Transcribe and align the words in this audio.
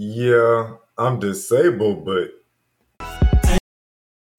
Yeah, 0.00 0.76
I'm 0.96 1.18
disabled, 1.18 2.04
but 2.04 2.30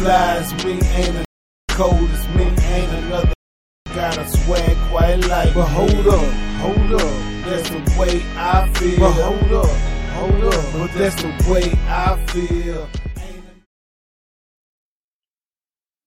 Lies 0.02 0.54
me 0.64 0.80
ain't 0.96 1.18
a 1.18 1.26
cold 1.72 2.10
as 2.12 2.28
me 2.30 2.46
ain't 2.46 2.94
another 2.94 3.34
got 3.94 4.18
a 4.18 4.26
swag 4.26 4.78
quite 4.90 5.16
like. 5.28 5.54
But 5.54 5.66
hold 5.66 6.08
up, 6.08 6.34
hold 6.62 6.94
up, 6.94 7.02
that's 7.44 7.70
the 7.72 8.00
way 8.00 8.22
I 8.38 8.72
feel. 8.76 9.00
But 9.00 9.12
hold 9.12 9.66
up, 9.66 9.76
hold 10.14 10.54
up, 10.54 10.74
but 10.76 10.94
that's 10.94 11.22
the 11.22 11.52
way 11.52 11.78
I 11.90 12.26
feel. 12.28 12.88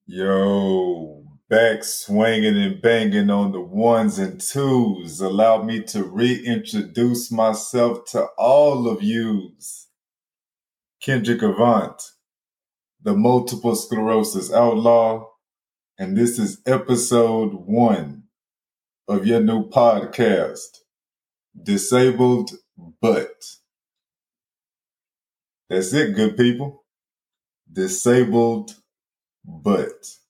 yo, 0.06 1.21
back 1.52 1.84
swinging 1.84 2.56
and 2.56 2.80
banging 2.80 3.28
on 3.28 3.52
the 3.52 3.60
ones 3.60 4.18
and 4.18 4.40
twos. 4.40 5.20
Allow 5.20 5.62
me 5.62 5.82
to 5.82 6.02
reintroduce 6.02 7.30
myself 7.30 8.06
to 8.06 8.24
all 8.38 8.88
of 8.88 9.02
yous. 9.02 9.88
Kendrick 11.02 11.42
Avant, 11.42 12.00
the 13.02 13.12
multiple 13.14 13.76
sclerosis 13.76 14.50
outlaw, 14.50 15.28
and 15.98 16.16
this 16.16 16.38
is 16.38 16.62
episode 16.64 17.52
one 17.52 18.22
of 19.06 19.26
your 19.26 19.42
new 19.42 19.68
podcast, 19.68 20.78
Disabled 21.62 22.52
But. 23.02 23.44
That's 25.68 25.92
it, 25.92 26.14
good 26.14 26.38
people. 26.38 26.86
Disabled 27.70 28.74
but. 29.44 30.21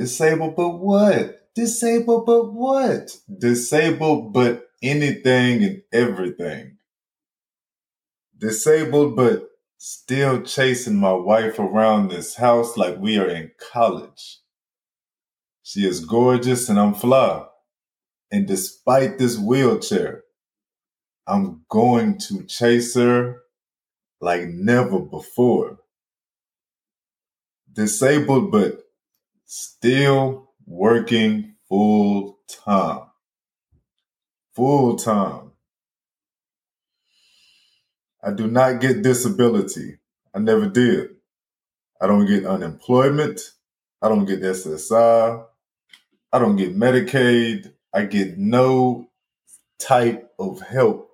Disabled 0.00 0.56
but 0.56 0.78
what? 0.78 1.52
Disabled 1.54 2.24
but 2.24 2.54
what? 2.54 3.18
Disabled 3.38 4.32
but 4.32 4.70
anything 4.82 5.62
and 5.62 5.82
everything. 5.92 6.78
Disabled 8.38 9.14
but 9.14 9.50
still 9.76 10.40
chasing 10.40 10.96
my 10.96 11.12
wife 11.12 11.58
around 11.58 12.08
this 12.08 12.36
house 12.36 12.78
like 12.78 12.96
we 12.96 13.18
are 13.18 13.28
in 13.28 13.50
college. 13.74 14.38
She 15.62 15.86
is 15.86 16.06
gorgeous 16.06 16.70
and 16.70 16.80
I'm 16.80 16.94
fly. 16.94 17.44
And 18.32 18.46
despite 18.46 19.18
this 19.18 19.36
wheelchair, 19.36 20.22
I'm 21.26 21.66
going 21.68 22.16
to 22.28 22.44
chase 22.44 22.94
her 22.94 23.42
like 24.18 24.48
never 24.48 24.98
before. 24.98 25.80
Disabled, 27.70 28.50
but 28.50 28.80
still 29.50 30.48
working 30.64 31.56
full 31.68 32.38
time. 32.46 33.00
Full 34.54 34.94
time. 34.94 35.50
I 38.22 38.30
do 38.30 38.46
not 38.46 38.80
get 38.80 39.02
disability. 39.02 39.98
I 40.32 40.38
never 40.38 40.68
did. 40.68 41.16
I 42.00 42.06
don't 42.06 42.26
get 42.26 42.46
unemployment. 42.46 43.40
I 44.00 44.08
don't 44.08 44.24
get 44.24 44.40
SSI. 44.40 45.44
I 46.32 46.38
don't 46.38 46.56
get 46.56 46.76
Medicaid. 46.76 47.72
I 47.92 48.04
get 48.04 48.38
no 48.38 49.08
type 49.80 50.30
of 50.38 50.60
help 50.60 51.10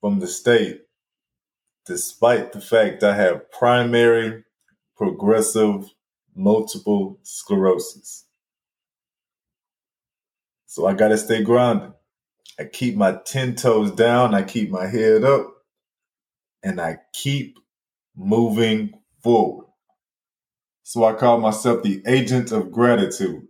from 0.00 0.20
the 0.20 0.28
state, 0.28 0.82
despite 1.86 2.52
the 2.52 2.60
fact 2.60 3.02
I 3.02 3.16
have 3.16 3.50
primary 3.50 4.44
progressive 4.96 5.93
multiple 6.34 7.18
sclerosis. 7.22 8.24
So 10.66 10.86
I 10.86 10.94
got 10.94 11.08
to 11.08 11.18
stay 11.18 11.42
grounded. 11.42 11.92
I 12.58 12.64
keep 12.64 12.96
my 12.96 13.18
10 13.26 13.56
toes 13.56 13.90
down, 13.92 14.34
I 14.34 14.42
keep 14.42 14.70
my 14.70 14.86
head 14.86 15.24
up, 15.24 15.52
and 16.62 16.80
I 16.80 16.98
keep 17.12 17.58
moving 18.16 18.92
forward. 19.22 19.66
So 20.84 21.04
I 21.04 21.14
call 21.14 21.40
myself 21.40 21.82
the 21.82 22.02
agent 22.06 22.52
of 22.52 22.70
gratitude. 22.70 23.48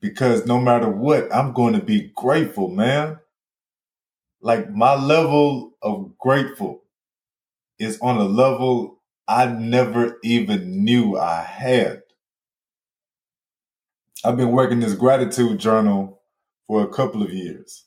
Because 0.00 0.46
no 0.46 0.60
matter 0.60 0.88
what, 0.88 1.32
I'm 1.34 1.52
going 1.52 1.74
to 1.74 1.82
be 1.82 2.12
grateful, 2.14 2.68
man. 2.68 3.18
Like 4.40 4.70
my 4.70 4.94
level 4.94 5.74
of 5.82 6.16
grateful 6.18 6.82
is 7.78 7.98
on 8.00 8.16
a 8.18 8.24
level 8.24 9.01
I 9.28 9.46
never 9.46 10.18
even 10.24 10.84
knew 10.84 11.16
I 11.16 11.42
had. 11.42 12.02
I've 14.24 14.36
been 14.36 14.52
working 14.52 14.80
this 14.80 14.94
gratitude 14.94 15.58
journal 15.58 16.20
for 16.66 16.82
a 16.82 16.88
couple 16.92 17.22
of 17.22 17.32
years. 17.32 17.86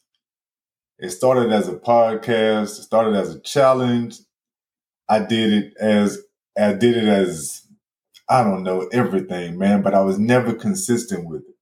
It 1.00 1.12
started 1.12 1.52
as 1.52 1.68
a 1.68 1.76
podcast, 1.76 2.80
it 2.80 2.84
started 2.84 3.16
as 3.16 3.36
a 3.36 3.42
challenge. 3.42 4.20
I 5.10 5.20
did 5.20 5.54
it 5.54 5.74
as 5.80 6.20
I 6.58 6.74
did 6.74 6.98
it 6.98 7.08
as 7.08 7.68
I 8.30 8.44
don't 8.44 8.64
know 8.64 8.88
everything, 8.92 9.58
man, 9.58 9.82
but 9.82 9.94
I 9.94 10.02
was 10.02 10.18
never 10.18 10.54
consistent 10.54 11.28
with 11.28 11.42
it. 11.42 11.56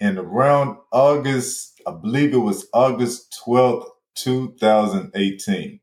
And 0.00 0.18
around 0.18 0.78
August, 0.92 1.80
I 1.86 1.92
believe 1.92 2.32
it 2.32 2.38
was 2.38 2.68
August 2.72 3.42
12th, 3.46 3.86
2018, 4.16 5.80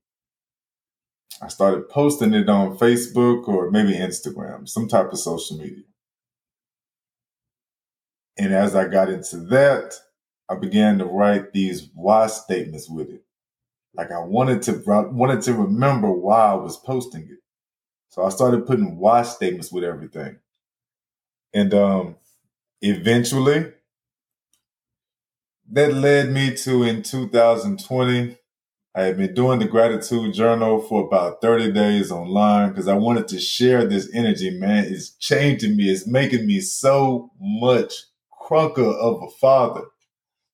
I 1.42 1.50
started 1.50 1.90
posting 1.90 2.34
it 2.34 2.50
on 2.50 2.78
Facebook 2.78 3.48
or 3.48 3.70
maybe 3.70 3.94
Instagram, 3.94 4.68
some 4.68 4.88
type 4.88 5.12
of 5.12 5.20
social 5.20 5.58
media. 5.58 5.84
And 8.38 8.53
as 8.53 8.75
I 8.75 8.88
got 8.88 9.09
into 9.09 9.38
that, 9.48 9.94
I 10.50 10.56
began 10.56 10.98
to 11.00 11.06
write 11.06 11.53
these 11.53 11.90
why 11.94 12.28
statements 12.28 12.90
with 12.90 13.09
it. 13.09 13.24
Like 13.94 14.12
I 14.12 14.20
wanted 14.20 14.62
to 14.64 14.81
wanted 14.86 15.42
to 15.44 15.53
remember 15.53 16.12
why 16.12 16.52
I 16.52 16.53
was 16.53 16.78
posting 16.78 17.24
it. 17.24 17.40
So 18.09 18.24
I 18.24 18.30
started 18.30 18.66
putting 18.66 18.98
why 18.98 19.24
statements 19.24 19.72
with 19.72 19.84
everything. 19.84 20.40
And 21.54 21.74
um 21.74 22.16
eventually 22.81 23.74
that 25.72 25.94
led 25.94 26.31
me 26.31 26.56
to 26.56 26.84
in 26.84 27.04
2020 27.04 28.37
I 28.97 29.03
had 29.03 29.18
been 29.18 29.35
doing 29.35 29.59
the 29.59 29.68
gratitude 29.68 30.34
journal 30.34 30.81
for 30.81 31.06
about 31.06 31.40
30 31.40 31.72
days 31.72 32.12
online 32.12 32.69
because 32.69 32.88
I 32.88 32.96
wanted 32.96 33.28
to 33.28 33.40
share 33.40 33.85
this 33.85 34.09
energy, 34.12 34.50
man. 34.50 34.85
It's 34.85 35.12
changing 35.12 35.78
me. 35.78 35.91
It's 35.91 36.08
making 36.08 36.47
me 36.47 36.62
so 36.62 37.30
much 37.40 37.94
crunker 38.31 38.90
of 38.90 39.22
a 39.22 39.30
father, 39.40 39.84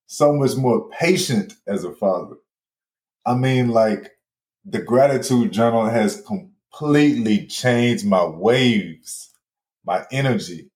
so 0.04 0.34
much 0.34 0.56
more 0.56 0.90
patient 0.90 1.54
as 1.66 1.84
a 1.84 1.92
father. 1.94 2.36
I 3.24 3.34
mean, 3.34 3.70
like 3.70 4.10
the 4.62 4.82
gratitude 4.82 5.50
journal 5.50 5.86
has 5.86 6.20
completely 6.20 7.46
changed 7.46 8.04
my 8.04 8.26
waves, 8.26 9.32
my 9.86 10.04
energy. 10.12 10.70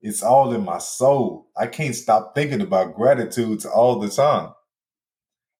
It's 0.00 0.22
all 0.22 0.54
in 0.54 0.64
my 0.64 0.78
soul. 0.78 1.48
I 1.56 1.66
can't 1.66 1.96
stop 1.96 2.36
thinking 2.36 2.60
about 2.60 2.94
gratitude 2.94 3.66
all 3.66 3.98
the 3.98 4.08
time. 4.08 4.52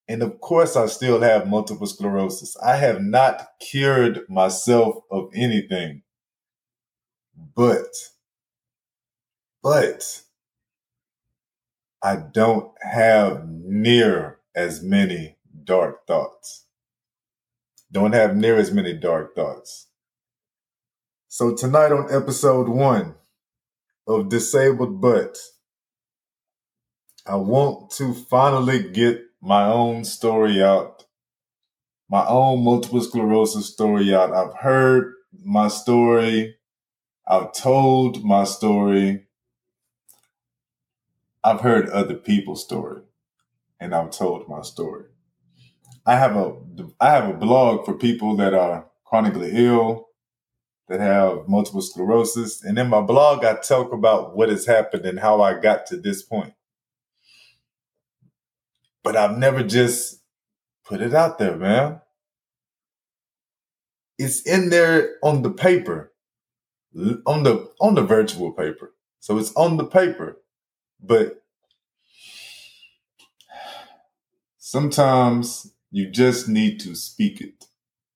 And 0.09 0.23
of 0.23 0.41
course, 0.41 0.75
I 0.75 0.87
still 0.87 1.21
have 1.21 1.47
multiple 1.47 1.85
sclerosis. 1.85 2.57
I 2.57 2.77
have 2.77 2.99
not 2.99 3.47
cured 3.59 4.27
myself 4.27 5.03
of 5.11 5.29
anything. 5.35 6.01
But, 7.55 7.93
but, 9.61 10.23
I 12.01 12.15
don't 12.15 12.71
have 12.81 13.47
near 13.47 14.39
as 14.55 14.81
many 14.81 15.37
dark 15.63 16.07
thoughts. 16.07 16.65
Don't 17.91 18.13
have 18.13 18.35
near 18.35 18.57
as 18.57 18.71
many 18.71 18.93
dark 18.93 19.35
thoughts. 19.35 19.89
So 21.27 21.53
tonight 21.53 21.91
on 21.91 22.11
episode 22.11 22.67
one 22.67 23.13
of 24.07 24.29
Disabled 24.29 25.01
But, 25.01 25.37
I 27.27 27.35
want 27.35 27.91
to 27.91 28.15
finally 28.15 28.89
get 28.89 29.28
my 29.41 29.65
own 29.65 30.03
story 30.03 30.61
out, 30.61 31.05
my 32.09 32.25
own 32.27 32.63
multiple 32.63 33.01
sclerosis 33.01 33.67
story 33.67 34.13
out. 34.13 34.33
I've 34.33 34.55
heard 34.55 35.13
my 35.43 35.67
story. 35.67 36.55
I've 37.27 37.53
told 37.53 38.23
my 38.23 38.43
story. 38.43 39.27
I've 41.43 41.61
heard 41.61 41.89
other 41.89 42.15
people's 42.15 42.63
story 42.63 43.01
and 43.79 43.95
I've 43.95 44.11
told 44.11 44.47
my 44.49 44.61
story. 44.61 45.05
I 46.05 46.15
have 46.17 46.35
a 46.35 46.55
I 46.99 47.11
have 47.11 47.29
a 47.29 47.33
blog 47.33 47.85
for 47.85 47.93
people 47.93 48.35
that 48.37 48.53
are 48.53 48.87
chronically 49.05 49.51
ill, 49.53 50.09
that 50.87 50.99
have 50.99 51.47
multiple 51.47 51.81
sclerosis, 51.81 52.63
and 52.63 52.77
in 52.77 52.89
my 52.89 53.01
blog 53.01 53.45
I 53.45 53.55
talk 53.55 53.93
about 53.93 54.35
what 54.35 54.49
has 54.49 54.65
happened 54.65 55.05
and 55.05 55.19
how 55.19 55.41
I 55.41 55.59
got 55.59 55.85
to 55.87 55.97
this 55.97 56.23
point 56.23 56.53
but 59.03 59.15
I've 59.17 59.37
never 59.37 59.63
just 59.63 60.21
put 60.85 61.01
it 61.01 61.13
out 61.13 61.39
there, 61.39 61.57
man. 61.57 62.01
It's 64.19 64.41
in 64.43 64.69
there 64.69 65.15
on 65.23 65.43
the 65.43 65.51
paper, 65.51 66.13
on 67.25 67.43
the 67.43 67.71
on 67.81 67.95
the 67.95 68.03
virtual 68.03 68.51
paper. 68.53 68.93
So 69.19 69.37
it's 69.39 69.53
on 69.55 69.77
the 69.77 69.85
paper, 69.85 70.37
but 71.01 71.43
sometimes 74.59 75.73
You 75.91 76.11
just 76.11 76.49
need 76.49 76.79
to 76.81 76.95
speak 76.95 77.41
it. 77.41 77.65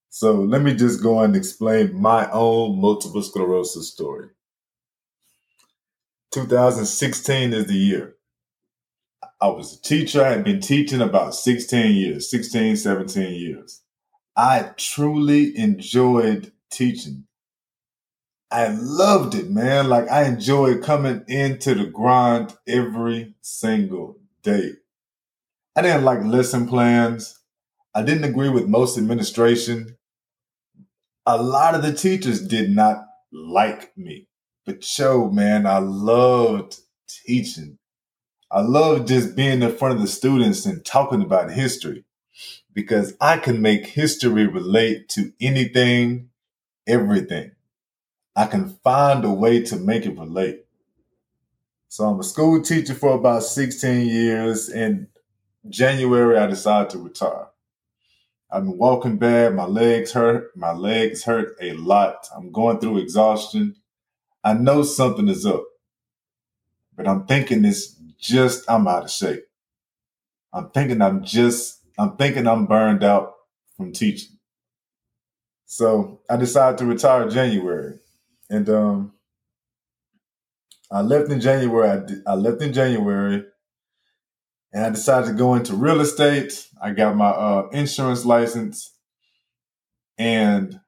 So 0.10 0.34
let 0.36 0.62
me 0.64 0.76
just 0.76 1.04
go 1.04 1.22
and 1.22 1.36
explain 1.36 2.00
my 2.02 2.30
own 2.32 2.80
multiple 2.82 3.24
sclerosis 3.24 3.90
story. 3.92 4.30
2016 6.32 7.54
is 7.54 7.68
the 7.68 7.76
year. 7.76 8.16
I 9.44 9.48
was 9.48 9.74
a 9.74 9.82
teacher. 9.82 10.24
I 10.24 10.30
had 10.30 10.46
been 10.46 10.62
teaching 10.62 11.02
about 11.02 11.36
16 11.36 11.98
years, 11.98 12.32
16, 12.32 12.78
17 12.78 13.34
years. 13.34 13.82
I 14.38 14.70
truly 14.78 15.58
enjoyed 15.58 16.54
teaching. 16.72 17.26
I 18.50 18.70
loved 18.70 19.36
it, 19.36 19.50
man. 19.50 19.90
Like 19.90 20.10
I 20.10 20.24
enjoyed 20.24 20.82
coming 20.82 21.26
into 21.28 21.76
the 21.76 21.88
grind 21.88 22.56
every 22.66 23.36
single 23.42 24.16
day. 24.44 24.76
I 25.76 25.82
didn't 25.82 26.06
like 26.06 26.24
lesson 26.24 26.66
plans. 26.66 27.38
I 27.94 28.02
didn't 28.02 28.24
agree 28.24 28.50
with 28.50 28.70
most 28.70 28.98
administration. 28.98 29.98
A 31.26 31.36
lot 31.36 31.76
of 31.76 31.82
the 31.82 31.92
teachers 31.92 32.48
did 32.48 32.72
not 32.72 33.08
like 33.34 33.98
me. 33.98 34.30
But 34.66 34.86
show, 34.86 35.30
man, 35.30 35.68
I 35.68 35.80
loved 35.80 36.80
teaching. 37.26 37.78
I 38.54 38.62
love 38.62 39.08
just 39.08 39.36
being 39.36 39.64
in 39.64 39.76
front 39.76 39.96
of 39.96 40.02
the 40.02 40.08
students 40.08 40.68
and 40.68 40.86
talking 40.86 41.24
about 41.24 41.50
history 41.50 42.04
because 42.72 43.16
I 43.20 43.38
can 43.38 43.64
make 43.64 43.88
history 43.88 44.46
relate 44.46 45.10
to 45.10 45.34
anything, 45.42 46.30
everything. 46.86 47.54
I 48.36 48.46
can 48.46 48.78
find 48.84 49.26
a 49.26 49.32
way 49.32 49.64
to 49.64 49.76
make 49.76 50.06
it 50.06 50.20
relate. 50.20 50.66
So 51.90 52.06
I'm 52.06 52.20
a 52.20 52.24
school 52.24 52.62
teacher 52.62 52.94
for 52.94 53.14
about 53.16 53.42
16 53.42 54.08
years. 54.08 54.70
In 54.70 55.08
January, 55.68 56.38
I 56.38 56.46
decided 56.46 56.92
to 56.92 57.00
retire. 57.00 57.48
I've 58.52 58.66
been 58.66 58.78
walking 58.78 59.18
bad. 59.18 59.56
My 59.56 59.66
legs 59.66 60.12
hurt. 60.12 60.56
My 60.56 60.74
legs 60.74 61.24
hurt 61.24 61.56
a 61.60 61.74
lot. 61.74 62.28
I'm 62.36 62.52
going 62.52 62.78
through 62.80 63.00
exhaustion. 63.00 63.78
I 64.44 64.54
know 64.54 64.84
something 64.84 65.28
is 65.28 65.44
up, 65.44 65.64
but 66.96 67.08
I'm 67.08 67.26
thinking 67.26 67.66
it's 67.66 67.93
just 68.24 68.64
I'm 68.70 68.88
out 68.88 69.04
of 69.04 69.12
shape. 69.12 69.44
I'm 70.54 70.70
thinking 70.70 71.02
I'm 71.02 71.24
just 71.24 71.82
I'm 72.00 72.16
thinking 72.16 72.48
I'm 72.48 72.66
burned 72.66 73.04
out 73.04 73.34
from 73.78 73.92
teaching. 73.92 74.38
So 75.66 76.22
I 76.30 76.38
decided 76.38 76.78
to 76.80 76.86
retire 76.86 77.28
January, 77.30 78.00
and 78.50 78.70
um, 78.70 79.14
I 80.92 81.02
left 81.02 81.32
in 81.32 81.42
January. 81.42 81.90
I, 81.90 82.32
I 82.32 82.36
left 82.36 82.62
in 82.62 82.74
January, 82.74 83.44
and 84.72 84.86
I 84.86 84.90
decided 84.90 85.28
to 85.28 85.34
go 85.34 85.56
into 85.56 85.76
real 85.76 86.00
estate. 86.00 86.68
I 86.82 86.92
got 86.92 87.16
my 87.16 87.30
uh, 87.30 87.70
insurance 87.72 88.24
license, 88.26 88.94
and 90.18 90.80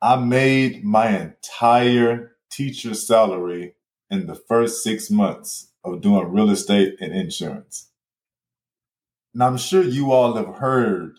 I 0.00 0.16
made 0.16 0.84
my 0.84 1.18
entire 1.18 2.32
teacher 2.50 2.94
salary 2.94 3.74
in 4.10 4.26
the 4.26 4.34
first 4.34 4.82
six 4.82 5.10
months 5.10 5.69
of 5.84 6.00
doing 6.02 6.32
real 6.32 6.50
estate 6.50 6.96
and 7.00 7.14
insurance. 7.14 7.90
Now, 9.34 9.48
I'm 9.48 9.58
sure 9.58 9.82
you 9.82 10.12
all 10.12 10.34
have 10.34 10.56
heard, 10.56 11.18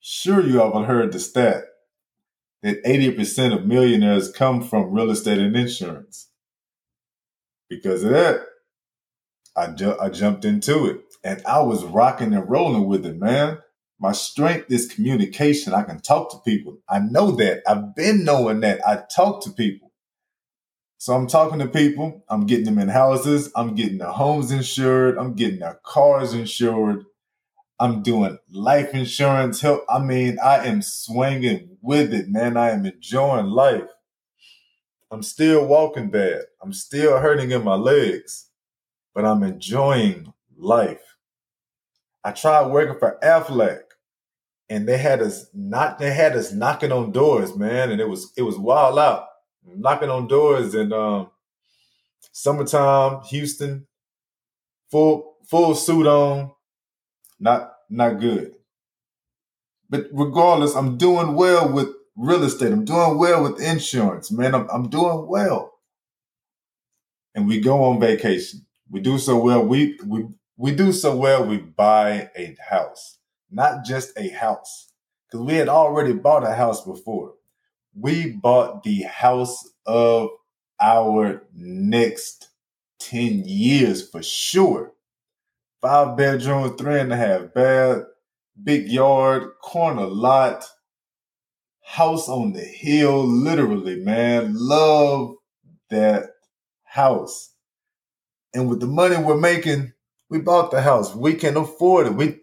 sure 0.00 0.42
you 0.46 0.62
all 0.62 0.78
have 0.80 0.88
heard 0.88 1.12
the 1.12 1.20
stat 1.20 1.64
that 2.62 2.84
80% 2.84 3.54
of 3.56 3.66
millionaires 3.66 4.30
come 4.32 4.62
from 4.62 4.92
real 4.92 5.10
estate 5.10 5.38
and 5.38 5.56
insurance. 5.56 6.28
Because 7.70 8.04
of 8.04 8.10
that, 8.10 8.42
I, 9.56 9.68
ju- 9.68 9.98
I 10.00 10.08
jumped 10.10 10.44
into 10.44 10.86
it 10.86 11.00
and 11.24 11.42
I 11.46 11.62
was 11.62 11.84
rocking 11.84 12.34
and 12.34 12.48
rolling 12.48 12.86
with 12.86 13.06
it, 13.06 13.18
man. 13.18 13.58
My 14.00 14.12
strength 14.12 14.70
is 14.72 14.92
communication. 14.92 15.74
I 15.74 15.84
can 15.84 16.00
talk 16.00 16.30
to 16.32 16.38
people. 16.50 16.78
I 16.88 17.00
know 17.00 17.32
that. 17.32 17.62
I've 17.68 17.94
been 17.94 18.24
knowing 18.24 18.60
that. 18.60 18.80
I 18.86 19.02
talk 19.14 19.44
to 19.44 19.50
people. 19.50 19.91
So 21.02 21.14
I'm 21.14 21.26
talking 21.26 21.58
to 21.58 21.66
people, 21.66 22.24
I'm 22.28 22.46
getting 22.46 22.64
them 22.64 22.78
in 22.78 22.88
houses, 22.88 23.50
I'm 23.56 23.74
getting 23.74 23.98
their 23.98 24.12
homes 24.12 24.52
insured, 24.52 25.18
I'm 25.18 25.34
getting 25.34 25.58
their 25.58 25.80
cars 25.82 26.32
insured, 26.32 27.06
I'm 27.80 28.04
doing 28.04 28.38
life 28.52 28.94
insurance 28.94 29.60
help. 29.60 29.84
I 29.90 29.98
mean, 29.98 30.38
I 30.38 30.64
am 30.64 30.80
swinging 30.80 31.76
with 31.82 32.14
it, 32.14 32.28
man. 32.28 32.56
I 32.56 32.70
am 32.70 32.86
enjoying 32.86 33.46
life. 33.46 33.88
I'm 35.10 35.24
still 35.24 35.66
walking 35.66 36.08
bad. 36.08 36.42
I'm 36.62 36.72
still 36.72 37.18
hurting 37.18 37.50
in 37.50 37.64
my 37.64 37.74
legs, 37.74 38.50
but 39.12 39.24
I'm 39.24 39.42
enjoying 39.42 40.32
life. 40.56 41.16
I 42.22 42.30
tried 42.30 42.68
working 42.68 43.00
for 43.00 43.18
Aflac 43.24 43.80
and 44.68 44.86
they 44.86 44.98
had 44.98 45.20
us 45.20 45.46
not 45.52 45.98
they 45.98 46.12
had 46.12 46.36
us 46.36 46.52
knocking 46.52 46.92
on 46.92 47.10
doors, 47.10 47.56
man, 47.56 47.90
and 47.90 48.00
it 48.00 48.08
was 48.08 48.32
it 48.36 48.42
was 48.42 48.56
wild 48.56 49.00
out 49.00 49.26
knocking 49.66 50.10
on 50.10 50.28
doors 50.28 50.74
in 50.74 50.92
um, 50.92 51.30
summertime, 52.32 53.22
Houston, 53.24 53.86
full 54.90 55.36
full 55.48 55.74
suit 55.74 56.06
on, 56.06 56.52
not 57.40 57.74
not 57.90 58.20
good. 58.20 58.54
But 59.90 60.06
regardless, 60.12 60.74
I'm 60.74 60.98
doing 60.98 61.34
well 61.34 61.70
with 61.72 61.88
real 62.16 62.44
estate. 62.44 62.72
I'm 62.72 62.84
doing 62.84 63.18
well 63.18 63.42
with 63.44 63.60
insurance, 63.60 64.30
man. 64.32 64.54
I'm, 64.54 64.68
I'm 64.70 64.88
doing 64.88 65.26
well. 65.28 65.74
And 67.34 67.46
we 67.48 67.60
go 67.60 67.84
on 67.84 68.00
vacation. 68.00 68.66
We 68.90 69.00
do 69.00 69.18
so 69.18 69.38
well. 69.38 69.64
We 69.64 69.98
we 70.06 70.26
we 70.56 70.72
do 70.72 70.92
so 70.92 71.16
well. 71.16 71.44
We 71.46 71.58
buy 71.58 72.30
a 72.36 72.56
house, 72.70 73.18
not 73.50 73.84
just 73.84 74.12
a 74.18 74.28
house, 74.30 74.92
because 75.26 75.46
we 75.46 75.54
had 75.54 75.68
already 75.68 76.12
bought 76.12 76.44
a 76.44 76.54
house 76.54 76.84
before 76.84 77.34
we 77.98 78.32
bought 78.32 78.82
the 78.82 79.02
house 79.02 79.68
of 79.86 80.30
our 80.80 81.42
next 81.54 82.48
10 83.00 83.44
years 83.44 84.08
for 84.08 84.22
sure. 84.22 84.92
Five 85.80 86.16
bedroom, 86.16 86.76
three 86.76 87.00
and 87.00 87.12
a 87.12 87.16
half 87.16 87.52
bath, 87.54 88.04
big 88.62 88.88
yard, 88.88 89.50
corner 89.62 90.06
lot, 90.06 90.64
house 91.82 92.28
on 92.28 92.52
the 92.52 92.60
hill, 92.60 93.26
literally, 93.26 93.96
man. 93.96 94.52
Love 94.54 95.36
that 95.90 96.30
house. 96.84 97.54
And 98.54 98.68
with 98.68 98.80
the 98.80 98.86
money 98.86 99.16
we're 99.16 99.38
making, 99.38 99.92
we 100.30 100.38
bought 100.38 100.70
the 100.70 100.82
house. 100.82 101.14
We 101.14 101.34
can 101.34 101.56
afford 101.56 102.06
it. 102.06 102.14
We 102.14 102.40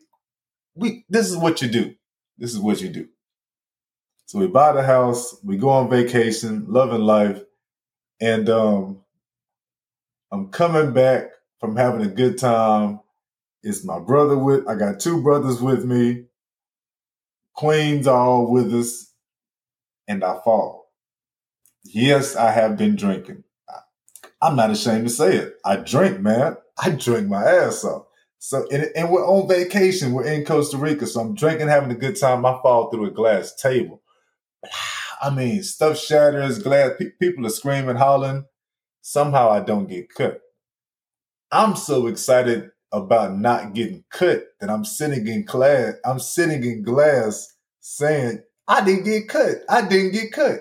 we 0.75 1.05
this 1.09 1.29
is 1.29 1.37
what 1.37 1.61
you 1.61 1.69
do. 1.69 1.95
This 2.37 2.51
is 2.51 2.59
what 2.59 2.81
you 2.81 2.89
do. 2.89 3.07
So 4.29 4.37
we 4.37 4.45
buy 4.45 4.73
the 4.73 4.83
house, 4.83 5.43
we 5.43 5.57
go 5.57 5.69
on 5.69 5.89
vacation, 5.89 6.65
loving 6.67 7.01
life, 7.01 7.41
and 8.21 8.47
um, 8.47 8.99
I'm 10.31 10.49
coming 10.49 10.93
back 10.93 11.31
from 11.59 11.75
having 11.75 12.01
a 12.01 12.07
good 12.07 12.37
time. 12.37 12.99
It's 13.63 13.83
my 13.83 13.97
brother 13.97 14.37
with 14.37 14.67
I 14.67 14.75
got 14.75 14.99
two 14.99 15.23
brothers 15.23 15.59
with 15.63 15.83
me. 15.83 16.25
Queens 17.55 18.05
are 18.05 18.19
all 18.19 18.51
with 18.51 18.71
us, 18.71 19.11
and 20.07 20.23
I 20.23 20.39
fall. 20.43 20.91
Yes, 21.83 22.35
I 22.35 22.51
have 22.51 22.77
been 22.77 22.95
drinking. 22.95 23.43
I'm 24.43 24.55
not 24.55 24.69
ashamed 24.69 25.07
to 25.07 25.09
say 25.09 25.37
it. 25.37 25.55
I 25.65 25.77
drink, 25.77 26.19
man. 26.19 26.55
I 26.77 26.91
drink 26.91 27.27
my 27.27 27.43
ass 27.43 27.83
off. 27.83 28.05
So, 28.37 28.67
and, 28.71 28.91
and, 28.95 29.09
we're 29.09 29.25
on 29.25 29.49
vacation. 29.49 30.13
We're 30.13 30.31
in 30.31 30.45
Costa 30.45 30.77
Rica. 30.77 31.07
So 31.07 31.19
I'm 31.19 31.33
drinking, 31.33 31.67
having 31.67 31.89
a 31.89 31.95
good 31.95 32.15
time. 32.15 32.45
I 32.45 32.59
fall 32.61 32.91
through 32.91 33.07
a 33.07 33.11
glass 33.11 33.55
table. 33.55 34.03
I 35.21 35.29
mean, 35.29 35.63
stuff 35.63 35.97
shatters, 35.97 36.59
glass, 36.59 36.91
pe- 36.99 37.11
people 37.21 37.45
are 37.45 37.51
screaming, 37.51 37.97
hollering. 37.97 38.45
Somehow 39.01 39.49
I 39.49 39.61
don't 39.61 39.87
get 39.87 40.13
cut. 40.13 40.41
I'm 41.51 41.75
so 41.75 42.07
excited 42.07 42.71
about 42.91 43.37
not 43.37 43.73
getting 43.73 44.03
cut 44.11 44.43
that 44.59 44.69
I'm 44.69 44.85
sitting 44.85 45.27
in 45.27 45.45
class, 45.45 45.93
I'm 46.05 46.19
sitting 46.19 46.63
in 46.63 46.83
glass 46.83 47.55
saying, 47.79 48.41
I 48.67 48.83
didn't 48.83 49.05
get 49.05 49.27
cut. 49.27 49.57
I 49.69 49.87
didn't 49.87 50.11
get 50.11 50.31
cut. 50.31 50.59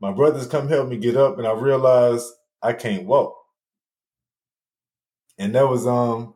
My 0.00 0.12
brothers 0.12 0.46
come 0.46 0.68
help 0.68 0.88
me 0.88 0.96
get 0.96 1.16
up 1.16 1.38
and 1.38 1.46
I 1.46 1.52
realized 1.52 2.26
I 2.62 2.72
can't 2.72 3.06
walk. 3.06 3.34
And 5.38 5.54
that 5.54 5.68
was 5.68 5.86
um 5.86 6.34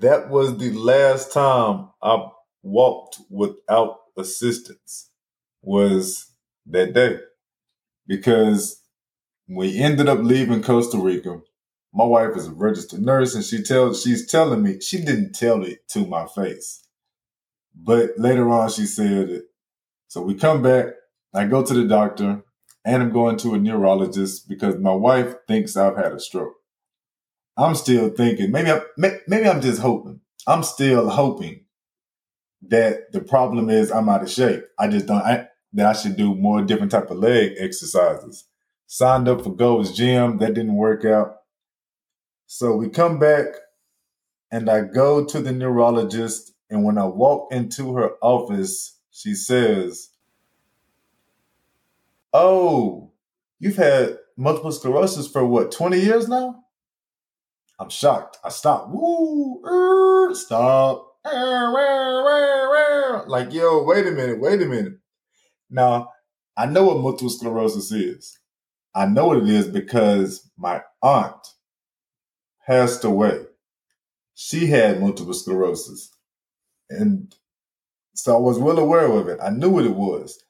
that 0.00 0.30
was 0.30 0.56
the 0.58 0.72
last 0.72 1.32
time 1.32 1.90
I 2.02 2.28
walked 2.62 3.18
without 3.30 3.98
assistance 4.16 5.10
was 5.66 6.32
that 6.66 6.94
day 6.94 7.18
because 8.06 8.80
we 9.48 9.78
ended 9.78 10.08
up 10.08 10.20
leaving 10.20 10.62
Costa 10.62 10.96
Rica. 10.96 11.40
My 11.92 12.04
wife 12.04 12.36
is 12.36 12.46
a 12.46 12.52
registered 12.52 13.00
nurse 13.00 13.34
and 13.34 13.44
she 13.44 13.62
tells 13.62 14.02
she's 14.02 14.26
telling 14.30 14.62
me 14.62 14.80
she 14.80 14.98
didn't 14.98 15.34
tell 15.34 15.64
it 15.64 15.88
to 15.90 16.06
my 16.06 16.26
face. 16.26 16.84
But 17.74 18.12
later 18.16 18.48
on 18.50 18.70
she 18.70 18.86
said 18.86 19.28
it. 19.28 19.44
So 20.08 20.22
we 20.22 20.34
come 20.34 20.62
back, 20.62 20.86
I 21.34 21.46
go 21.46 21.64
to 21.64 21.74
the 21.74 21.84
doctor, 21.84 22.42
and 22.84 23.02
I'm 23.02 23.12
going 23.12 23.36
to 23.38 23.54
a 23.54 23.58
neurologist 23.58 24.48
because 24.48 24.78
my 24.78 24.94
wife 24.94 25.34
thinks 25.48 25.76
I've 25.76 25.96
had 25.96 26.12
a 26.12 26.20
stroke. 26.20 26.54
I'm 27.56 27.74
still 27.74 28.10
thinking 28.10 28.52
maybe 28.52 28.70
I, 28.70 28.82
maybe 28.96 29.48
I'm 29.48 29.60
just 29.60 29.80
hoping. 29.80 30.20
I'm 30.46 30.62
still 30.62 31.08
hoping 31.10 31.64
that 32.68 33.12
the 33.12 33.20
problem 33.20 33.70
is 33.70 33.90
I'm 33.90 34.08
out 34.08 34.22
of 34.22 34.30
shape. 34.30 34.64
I 34.78 34.88
just 34.88 35.06
don't. 35.06 35.22
I, 35.22 35.45
that 35.72 35.86
I 35.86 35.92
should 35.92 36.16
do 36.16 36.34
more 36.34 36.62
different 36.62 36.92
type 36.92 37.10
of 37.10 37.18
leg 37.18 37.54
exercises. 37.58 38.44
Signed 38.86 39.28
up 39.28 39.42
for 39.42 39.54
Gold's 39.54 39.92
Gym. 39.92 40.38
That 40.38 40.54
didn't 40.54 40.76
work 40.76 41.04
out. 41.04 41.36
So 42.46 42.76
we 42.76 42.88
come 42.88 43.18
back 43.18 43.46
and 44.50 44.70
I 44.70 44.82
go 44.82 45.24
to 45.24 45.40
the 45.40 45.52
neurologist. 45.52 46.52
And 46.70 46.84
when 46.84 46.98
I 46.98 47.04
walk 47.06 47.52
into 47.52 47.94
her 47.94 48.12
office, 48.22 48.98
she 49.10 49.34
says, 49.34 50.10
Oh, 52.32 53.12
you've 53.58 53.76
had 53.76 54.18
multiple 54.36 54.72
sclerosis 54.72 55.26
for 55.26 55.44
what, 55.46 55.72
20 55.72 55.98
years 55.98 56.28
now? 56.28 56.64
I'm 57.78 57.90
shocked. 57.90 58.38
I 58.44 58.48
stop. 58.50 58.88
Woo, 58.90 59.62
er, 59.64 60.34
stop. 60.34 61.16
Like, 63.26 63.52
yo, 63.52 63.84
wait 63.84 64.06
a 64.06 64.12
minute, 64.12 64.40
wait 64.40 64.62
a 64.62 64.66
minute. 64.66 64.94
Now, 65.70 66.10
I 66.56 66.66
know 66.66 66.84
what 66.84 67.00
multiple 67.00 67.30
sclerosis 67.30 67.92
is. 67.92 68.38
I 68.94 69.06
know 69.06 69.26
what 69.26 69.38
it 69.38 69.48
is 69.48 69.68
because 69.68 70.50
my 70.56 70.82
aunt 71.02 71.46
passed 72.66 73.04
away. 73.04 73.42
She 74.34 74.66
had 74.66 75.00
multiple 75.00 75.34
sclerosis. 75.34 76.10
And 76.90 77.34
so 78.14 78.36
I 78.36 78.40
was 78.40 78.58
well 78.58 78.78
aware 78.78 79.06
of 79.10 79.28
it. 79.28 79.38
I 79.42 79.50
knew 79.50 79.70
what 79.70 79.84
it 79.84 79.94
was. 79.94 80.42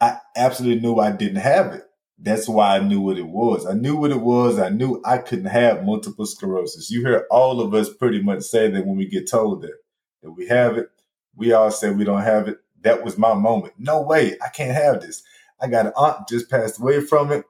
I 0.00 0.18
absolutely 0.36 0.80
knew 0.80 0.98
I 0.98 1.10
didn't 1.10 1.42
have 1.42 1.72
it. 1.74 1.84
That's 2.18 2.48
why 2.48 2.76
I 2.76 2.80
knew 2.80 3.00
what 3.00 3.18
it 3.18 3.26
was. 3.26 3.66
I 3.66 3.74
knew 3.74 3.96
what 3.96 4.10
it 4.10 4.20
was. 4.20 4.58
I 4.58 4.68
knew 4.70 5.00
I 5.04 5.18
couldn't 5.18 5.46
have 5.46 5.84
multiple 5.84 6.26
sclerosis. 6.26 6.90
You 6.90 7.00
hear 7.00 7.26
all 7.30 7.60
of 7.60 7.74
us 7.74 7.92
pretty 7.92 8.22
much 8.22 8.42
say 8.42 8.70
that 8.70 8.86
when 8.86 8.96
we 8.96 9.06
get 9.06 9.28
told 9.30 9.62
that, 9.62 9.76
that 10.22 10.32
we 10.32 10.46
have 10.48 10.76
it. 10.78 10.88
We 11.36 11.52
all 11.52 11.70
say 11.70 11.90
we 11.90 12.04
don't 12.04 12.22
have 12.22 12.48
it. 12.48 12.58
That 12.82 13.04
was 13.04 13.18
my 13.18 13.34
moment. 13.34 13.74
No 13.78 14.02
way. 14.02 14.36
I 14.44 14.48
can't 14.48 14.74
have 14.74 15.00
this. 15.00 15.22
I 15.60 15.68
got 15.68 15.86
an 15.86 15.92
aunt 15.96 16.28
just 16.28 16.50
passed 16.50 16.80
away 16.80 17.00
from 17.00 17.32
it. 17.32 17.44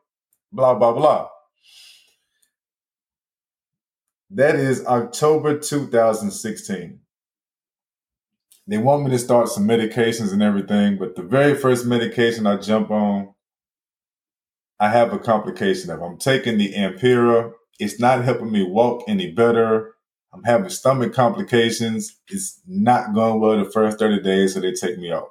Blah, 0.52 0.75
blah, 0.75 0.92
blah. 0.92 1.28
That 4.30 4.56
is 4.56 4.85
October 4.87 5.58
2016. 5.58 7.00
They 8.66 8.78
want 8.78 9.04
me 9.04 9.11
to 9.11 9.18
start 9.18 9.49
some 9.49 9.66
medications 9.66 10.32
and 10.32 10.42
everything, 10.42 10.99
but 10.99 11.16
the 11.16 11.23
very 11.23 11.54
first 11.54 11.87
medication 11.87 12.47
I 12.47 12.56
jump 12.58 12.90
on, 12.90 13.32
I 14.78 14.90
have 14.90 15.12
a 15.14 15.18
complication 15.18 15.90
of. 15.90 16.02
I'm 16.02 16.18
taking 16.18 16.58
the 16.58 16.75
Ampyra. 16.75 17.52
It's 17.78 17.99
not 17.99 18.25
helping 18.25 18.52
me 18.52 18.62
walk 18.62 19.04
any 19.08 19.32
better. 19.32 19.94
I'm 20.38 20.45
having 20.45 20.71
stomach 20.71 21.12
complications. 21.12 22.16
It's 22.28 22.61
not 22.66 23.12
going 23.12 23.40
well 23.40 23.59
the 23.59 23.71
first 23.71 23.99
30 23.99 24.23
days, 24.23 24.54
so 24.54 24.61
they 24.61 24.73
take 24.73 24.99
me 24.99 25.12
off. 25.12 25.28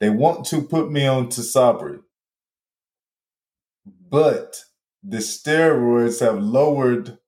They 0.00 0.10
want 0.10 0.44
to 0.46 0.62
put 0.62 0.90
me 0.90 1.06
on 1.06 1.28
Tysabri, 1.28 2.00
but 4.10 4.64
the 5.02 5.18
steroids 5.18 6.20
have 6.20 6.42
lowered 6.42 7.18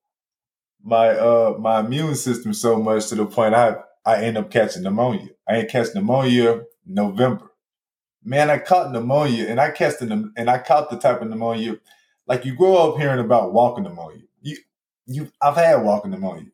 my 0.82 1.10
uh 1.10 1.56
my 1.58 1.80
immune 1.80 2.14
system 2.14 2.52
so 2.52 2.76
much 2.76 3.08
to 3.08 3.14
the 3.14 3.24
point 3.24 3.54
I 3.54 3.76
I 4.04 4.22
end 4.22 4.36
up 4.36 4.50
catching 4.50 4.82
pneumonia. 4.82 5.28
I 5.48 5.56
ain't 5.56 5.70
catch 5.70 5.94
pneumonia 5.94 6.64
November. 6.84 7.52
Man, 8.22 8.50
I 8.50 8.58
caught 8.58 8.92
pneumonia 8.92 9.46
and 9.48 9.60
I 9.60 9.70
catch 9.70 9.98
the 9.98 10.32
and 10.36 10.50
I 10.50 10.58
caught 10.58 10.90
the 10.90 10.98
type 10.98 11.22
of 11.22 11.28
pneumonia 11.28 11.76
like 12.26 12.44
you 12.44 12.54
grow 12.56 12.92
up 12.92 12.98
hearing 12.98 13.24
about 13.24 13.52
walking 13.52 13.84
pneumonia. 13.84 14.24
You 15.06 15.30
I've 15.42 15.56
had 15.56 15.82
walking 15.84 16.10
pneumonia. 16.10 16.50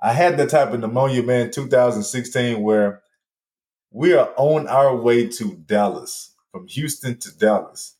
I 0.00 0.12
had 0.12 0.36
the 0.36 0.46
type 0.46 0.72
of 0.72 0.80
pneumonia, 0.80 1.22
man, 1.22 1.50
2016, 1.50 2.62
where 2.62 3.02
we 3.90 4.12
are 4.14 4.32
on 4.36 4.68
our 4.68 4.94
way 4.94 5.26
to 5.28 5.54
Dallas, 5.66 6.34
from 6.52 6.68
Houston 6.68 7.18
to 7.18 7.36
Dallas. 7.36 7.96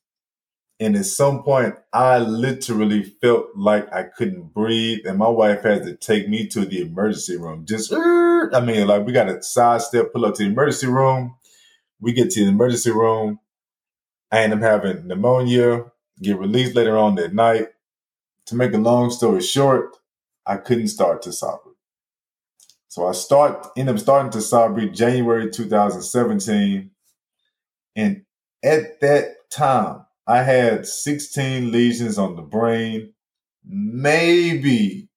And 0.80 0.97
at 0.97 1.07
some 1.07 1.42
point, 1.42 1.75
I 1.92 2.18
literally 2.18 3.02
felt 3.02 3.49
like 3.57 3.92
I 3.92 4.04
couldn't 4.04 4.54
breathe, 4.54 5.07
and 5.07 5.18
my 5.18 5.28
wife 5.28 5.62
had 5.62 5.85
to 5.85 5.97
take 5.97 6.28
me 6.28 6.47
to 6.49 6.64
the 6.64 6.83
emergency 6.83 7.37
room. 7.37 7.66
Just, 7.66 7.92
I 7.92 8.61
mean, 8.64 8.87
like 8.87 9.04
we 9.04 9.12
got 9.12 9.25
to 9.25 9.42
sidestep, 9.42 10.12
pull 10.12 10.25
up 10.25 10.35
to 10.37 10.45
the 10.45 10.50
emergency 10.50 10.87
room. 10.87 11.37
We 12.00 12.12
get 12.12 12.30
to 12.30 12.45
the 12.45 12.50
emergency 12.50 12.92
room. 12.92 13.40
I 14.30 14.40
end 14.42 14.52
up 14.52 14.61
having 14.61 15.09
pneumonia, 15.09 15.87
get 16.23 16.38
released 16.38 16.76
later 16.76 16.97
on 16.97 17.16
that 17.16 17.35
night. 17.35 17.68
To 18.49 18.57
make 18.57 18.73
a 18.73 18.78
long 18.78 19.11
story 19.11 19.43
short, 19.43 19.99
I 20.47 20.57
couldn't 20.57 20.88
start 20.88 21.21
to 21.23 21.28
Tysabri. 21.28 21.75
So 22.88 23.07
I 23.07 23.12
start, 23.12 23.67
end 23.76 23.90
up 23.90 23.99
starting 23.99 24.33
to 24.33 24.38
Tysabri 24.38 24.90
January 24.90 25.50
2017. 25.50 26.90
And 27.95 28.23
at 28.64 29.00
that 29.00 29.50
time, 29.50 30.07
I 30.26 30.43
had 30.43 30.87
16 30.87 31.71
lesions 31.71 32.17
on 32.17 32.37
the 32.37 32.43
brain, 32.43 33.12
maybe 33.67 35.11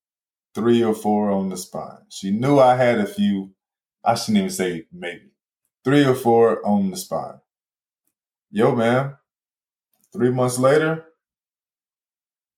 three 0.53 0.83
or 0.83 0.93
four 0.93 1.31
on 1.31 1.47
the 1.47 1.55
spine. 1.55 1.99
She 2.09 2.31
knew 2.31 2.59
I 2.59 2.75
had 2.75 2.99
a 2.99 3.05
few. 3.05 3.51
I 4.03 4.15
shouldn't 4.15 4.39
even 4.39 4.49
say 4.49 4.87
maybe. 4.91 5.31
Three 5.85 6.03
or 6.03 6.15
four 6.15 6.65
on 6.67 6.91
the 6.91 6.97
spine. 6.97 7.39
Yo, 8.49 8.75
man, 8.75 9.15
three 10.11 10.31
months 10.31 10.59
later, 10.59 11.05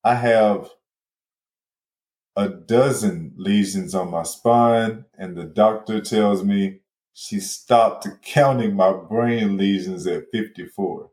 I 0.03 0.15
have 0.15 0.69
a 2.36 2.50
dozen 2.50 3.33
lesions 3.38 3.95
on 3.95 4.12
my 4.12 4.24
spine, 4.24 5.05
and 5.17 5.38
the 5.38 5.45
doctor 5.45 6.01
tells 6.01 6.43
me 6.43 6.81
she 7.13 7.39
stopped 7.39 8.05
counting 8.24 8.75
my 8.75 8.91
brain 8.91 9.55
lesions 9.55 10.05
at 10.07 10.25
54. 10.31 11.12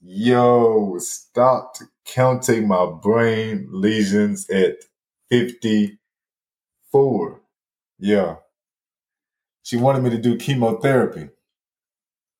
Yo, 0.00 0.98
stopped 0.98 1.82
counting 2.04 2.68
my 2.68 2.86
brain 3.02 3.68
lesions 3.72 4.48
at 4.50 4.84
54. 5.30 7.40
Yeah. 7.98 8.36
She 9.62 9.78
wanted 9.78 10.02
me 10.02 10.10
to 10.10 10.18
do 10.18 10.36
chemotherapy. 10.36 11.30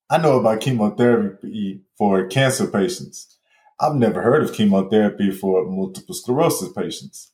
I 0.09 0.19
know 0.19 0.39
about 0.39 0.61
chemotherapy 0.61 1.81
for 1.97 2.27
cancer 2.27 2.67
patients. 2.67 3.34
I've 3.79 3.95
never 3.95 4.21
heard 4.21 4.43
of 4.43 4.53
chemotherapy 4.53 5.31
for 5.31 5.65
multiple 5.65 6.15
sclerosis 6.15 6.71
patients. 6.71 7.31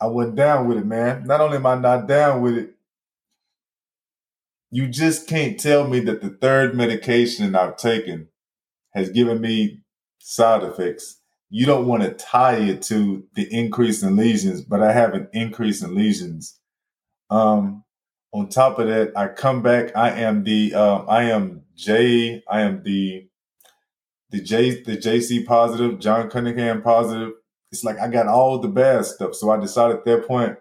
I 0.00 0.06
went 0.06 0.34
down 0.34 0.66
with 0.66 0.78
it, 0.78 0.86
man. 0.86 1.24
Not 1.24 1.40
only 1.40 1.58
am 1.58 1.66
I 1.66 1.76
not 1.76 2.08
down 2.08 2.40
with 2.40 2.56
it, 2.56 2.74
you 4.70 4.88
just 4.88 5.28
can't 5.28 5.58
tell 5.58 5.86
me 5.86 6.00
that 6.00 6.22
the 6.22 6.30
third 6.30 6.74
medication 6.74 7.54
I've 7.54 7.76
taken 7.76 8.28
has 8.94 9.10
given 9.10 9.40
me 9.40 9.82
side 10.18 10.62
effects. 10.62 11.20
You 11.50 11.66
don't 11.66 11.86
want 11.86 12.02
to 12.04 12.10
tie 12.12 12.56
it 12.56 12.82
to 12.82 13.24
the 13.34 13.52
increase 13.52 14.02
in 14.02 14.16
lesions, 14.16 14.62
but 14.62 14.82
I 14.82 14.92
have 14.92 15.14
an 15.14 15.28
increase 15.32 15.82
in 15.82 15.94
lesions. 15.94 16.58
Um, 17.28 17.84
on 18.32 18.48
top 18.48 18.78
of 18.78 18.86
that, 18.86 19.12
I 19.16 19.28
come 19.28 19.62
back. 19.62 19.96
I 19.96 20.10
am 20.10 20.44
the 20.44 20.74
um, 20.74 21.06
I 21.08 21.24
am 21.24 21.62
J. 21.76 22.42
I 22.48 22.60
am 22.62 22.84
the 22.84 23.28
the 24.30 24.40
J 24.40 24.82
the 24.82 24.96
JC 24.96 25.44
positive, 25.46 26.00
John 26.00 26.30
Cunningham 26.30 26.82
positive. 26.82 27.32
It's 27.72 27.84
like 27.84 27.98
I 27.98 28.08
got 28.08 28.28
all 28.28 28.58
the 28.58 28.68
bad 28.68 29.06
stuff. 29.06 29.34
So 29.34 29.50
I 29.50 29.58
decided 29.60 29.98
at 29.98 30.04
that 30.06 30.26
point, 30.26 30.56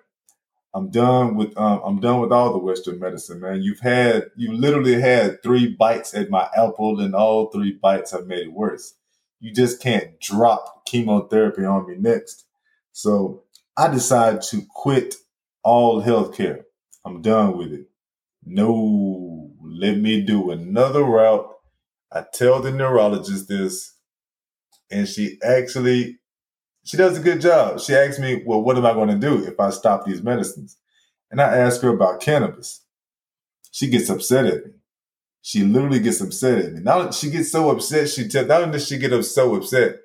I'm 0.74 0.92
done 0.92 1.36
with 1.36 1.58
um, 1.58 1.82
I'm 1.84 2.00
done 2.00 2.22
with 2.22 2.32
all 2.32 2.54
the 2.54 2.60
Western 2.60 3.00
medicine, 3.00 3.40
man. 3.40 3.64
You've 3.64 3.80
had 3.80 4.26
you 4.36 4.54
literally 4.54 5.02
had 5.02 5.42
three 5.44 5.68
bites 5.76 6.14
at 6.14 6.30
my 6.30 6.48
apple, 6.56 7.00
and 7.00 7.16
all 7.16 7.48
three 7.50 7.74
bites 7.74 8.12
have 8.12 8.28
made 8.28 8.48
it 8.48 8.54
worse. 8.54 8.96
You 9.40 9.54
just 9.54 9.82
can't 9.82 10.20
drop 10.20 10.86
chemotherapy 10.86 11.66
on 11.66 11.88
me 11.88 11.96
next. 11.98 12.46
So 12.92 13.44
I 13.78 13.88
decided 13.88 14.42
to 14.44 14.62
quit 14.76 15.16
all 15.64 16.04
healthcare. 16.04 16.64
I'm 17.06 17.22
done 17.22 17.58
with 17.58 17.74
it. 17.74 17.88
No, 18.46 19.52
let 19.64 19.98
me 19.98 20.22
do 20.22 20.52
another 20.52 21.04
route. 21.04 21.49
I 22.12 22.26
tell 22.34 22.62
the 22.62 22.72
neurologist 22.72 23.48
this, 23.48 23.94
and 24.92 25.08
she 25.08 25.38
actually 25.44 26.20
she 26.84 26.98
does 26.98 27.18
a 27.18 27.22
good 27.22 27.42
job. 27.42 27.80
She 27.80 27.94
asks 27.94 28.20
me, 28.20 28.42
well, 28.46 28.62
what 28.62 28.78
am 28.78 28.86
I 28.86 28.94
going 28.94 29.10
to 29.10 29.16
do 29.16 29.46
if 29.46 29.60
I 29.60 29.70
stop 29.70 30.06
these 30.06 30.24
medicines? 30.24 30.78
And 31.30 31.40
I 31.40 31.58
ask 31.58 31.82
her 31.82 31.90
about 31.90 32.22
cannabis. 32.22 32.84
She 33.72 33.88
gets 33.88 34.10
upset 34.10 34.46
at 34.48 34.66
me. 34.66 34.72
She 35.42 35.64
literally 35.64 36.00
gets 36.00 36.22
upset 36.22 36.58
at 36.58 36.74
me. 36.74 36.82
Now 36.82 37.12
she 37.12 37.30
gets 37.30 37.52
so 37.52 37.70
upset, 37.70 38.10
she 38.10 38.28
tells 38.28 38.48
not 38.48 38.64
only 38.64 38.74
does 38.74 38.88
she 38.88 38.98
get 38.98 39.24
so 39.24 39.56
upset, 39.56 39.98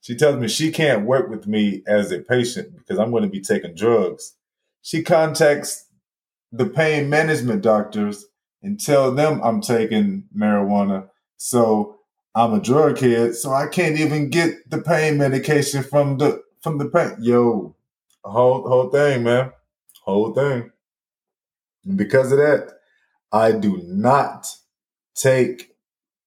she 0.00 0.16
tells 0.16 0.36
me 0.36 0.48
she 0.48 0.70
can't 0.70 1.06
work 1.06 1.30
with 1.30 1.46
me 1.46 1.82
as 1.86 2.12
a 2.12 2.18
patient 2.18 2.76
because 2.76 2.98
I'm 2.98 3.10
going 3.10 3.22
to 3.22 3.28
be 3.28 3.40
taking 3.40 3.74
drugs. 3.74 4.34
She 4.82 5.02
contacts 5.02 5.86
the 6.52 6.66
pain 6.66 7.08
management 7.08 7.62
doctors 7.62 8.26
and 8.62 8.78
tell 8.78 9.12
them 9.12 9.40
I'm 9.42 9.60
taking 9.60 10.24
marijuana. 10.36 11.08
So 11.36 11.98
I'm 12.34 12.54
a 12.54 12.60
drug 12.60 12.98
head, 12.98 13.34
so 13.34 13.52
I 13.52 13.66
can't 13.68 13.98
even 13.98 14.30
get 14.30 14.70
the 14.70 14.80
pain 14.80 15.18
medication 15.18 15.82
from 15.82 16.18
the 16.18 16.42
from 16.62 16.78
the 16.78 16.86
pain. 16.88 17.16
Yo, 17.20 17.76
whole 18.24 18.66
whole 18.68 18.90
thing, 18.90 19.24
man, 19.24 19.52
whole 20.02 20.32
thing. 20.34 20.70
And 21.84 21.98
because 21.98 22.32
of 22.32 22.38
that, 22.38 22.72
I 23.32 23.52
do 23.52 23.82
not 23.84 24.46
take 25.14 25.76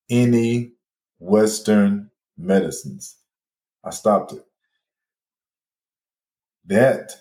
any 0.09 0.73
Western 1.19 2.11
medicines. 2.37 3.17
I 3.83 3.91
stopped 3.91 4.33
it. 4.33 4.45
That 6.65 7.13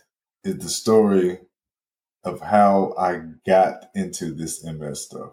is 0.45 0.59
the 0.59 0.69
story 0.69 1.39
of 2.25 2.41
how 2.41 2.95
I 2.99 3.23
got 3.47 3.87
into 3.95 4.33
this 4.35 4.65
MS 4.65 5.07
stuff. 5.07 5.33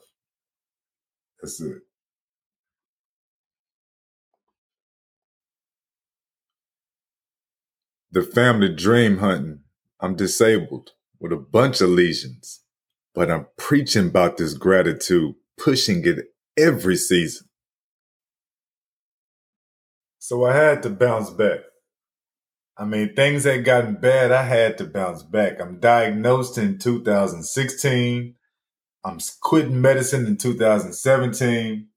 That's 1.42 1.60
it. 1.62 1.82
The 8.14 8.22
family 8.22 8.70
dream 8.70 9.18
hunting. 9.18 9.62
I'm 10.00 10.16
disabled 10.16 10.92
with 11.20 11.34
a 11.34 11.36
bunch 11.36 11.82
of 11.82 11.90
lesions, 11.90 12.62
but 13.16 13.32
I'm 13.32 13.48
preaching 13.58 14.10
about 14.10 14.38
this 14.38 14.54
gratitude, 14.54 15.34
pushing 15.58 16.06
it 16.06 16.26
every 16.56 16.96
season. 16.96 17.48
So 20.20 20.46
I 20.46 20.56
had 20.56 20.84
to 20.84 20.92
bounce 20.92 21.32
back. 21.32 21.62
I 22.78 22.86
mean, 22.86 23.16
things 23.16 23.46
had 23.46 23.66
gotten 23.66 23.96
bad. 23.96 24.32
I 24.32 24.44
had 24.44 24.78
to 24.78 24.86
bounce 24.86 25.24
back. 25.24 25.60
I'm 25.60 25.80
diagnosed 25.80 26.60
in 26.60 26.78
2016. 26.78 28.36
I'm 29.04 29.20
quitting 29.42 29.82
medicine 29.82 30.28
in 30.28 30.38
2017. 30.38 31.88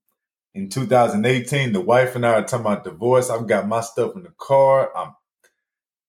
In 0.55 0.69
2018, 0.69 1.73
the 1.73 1.79
wife 1.79 2.15
and 2.15 2.25
I 2.25 2.33
are 2.39 2.43
talking 2.43 2.65
about 2.65 2.83
divorce. 2.83 3.29
I've 3.29 3.45
got 3.45 3.67
my 3.67 3.81
stuff 3.81 4.15
in 4.15 4.23
the 4.23 4.33
car. 4.39 4.89
I'm 4.97 5.13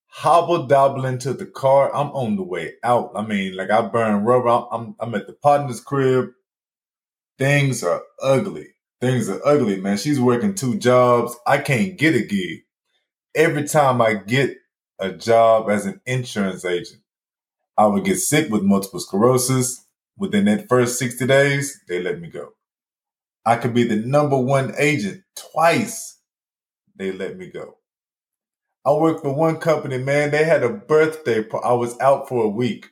hobble 0.09 0.67
dobbling 0.67 1.19
to 1.19 1.33
the 1.33 1.47
car. 1.47 1.95
I'm 1.95 2.09
on 2.12 2.37
the 2.37 2.43
way 2.43 2.75
out. 2.83 3.12
I 3.15 3.23
mean, 3.25 3.57
like 3.57 3.71
I 3.71 3.83
burn 3.83 4.25
rubber. 4.25 4.67
I'm, 4.73 4.97
I'm 5.00 5.15
at 5.15 5.27
the 5.27 5.35
partner's 5.35 5.81
crib. 5.81 6.31
Things 7.38 7.85
are 7.85 8.03
ugly. 8.23 8.69
Things 9.00 9.29
are 9.29 9.41
ugly, 9.47 9.81
man. 9.81 9.97
She's 9.97 10.21
working 10.21 10.55
two 10.55 10.79
jobs. 10.79 11.37
I 11.47 11.59
can't 11.59 11.97
get 11.97 12.15
a 12.17 12.23
gig 12.25 12.61
every 13.35 13.65
time 13.65 14.03
I 14.03 14.15
get 14.15 14.57
a 14.99 15.11
job 15.12 15.71
as 15.71 15.87
an 15.87 16.00
insurance 16.05 16.65
agent, 16.65 17.00
I 17.77 17.87
would 17.87 18.05
get 18.05 18.17
sick 18.19 18.50
with 18.50 18.62
multiple 18.62 19.00
sclerosis. 19.00 19.85
Within 20.17 20.47
that 20.47 20.69
first 20.69 20.99
60 20.99 21.27
days, 21.29 21.81
they 21.88 22.03
let 22.03 22.21
me 22.21 22.29
go. 22.29 22.50
I 23.47 23.57
could 23.57 23.73
be 23.73 23.85
the 23.85 23.97
number 23.97 24.37
one 24.37 24.75
agent 24.77 25.23
twice. 25.37 26.19
They 26.97 27.12
let 27.12 27.38
me 27.38 27.47
go. 27.47 27.77
I 28.87 28.92
worked 28.92 29.23
for 29.23 29.35
one 29.35 29.58
company, 29.58 29.99
man. 29.99 30.30
They 30.32 30.44
had 30.44 30.64
a 30.64 30.70
birthday. 30.70 31.44
I 31.64 31.75
was 31.75 31.99
out 32.00 32.28
for 32.28 32.44
a 32.44 32.49
week. 32.50 32.88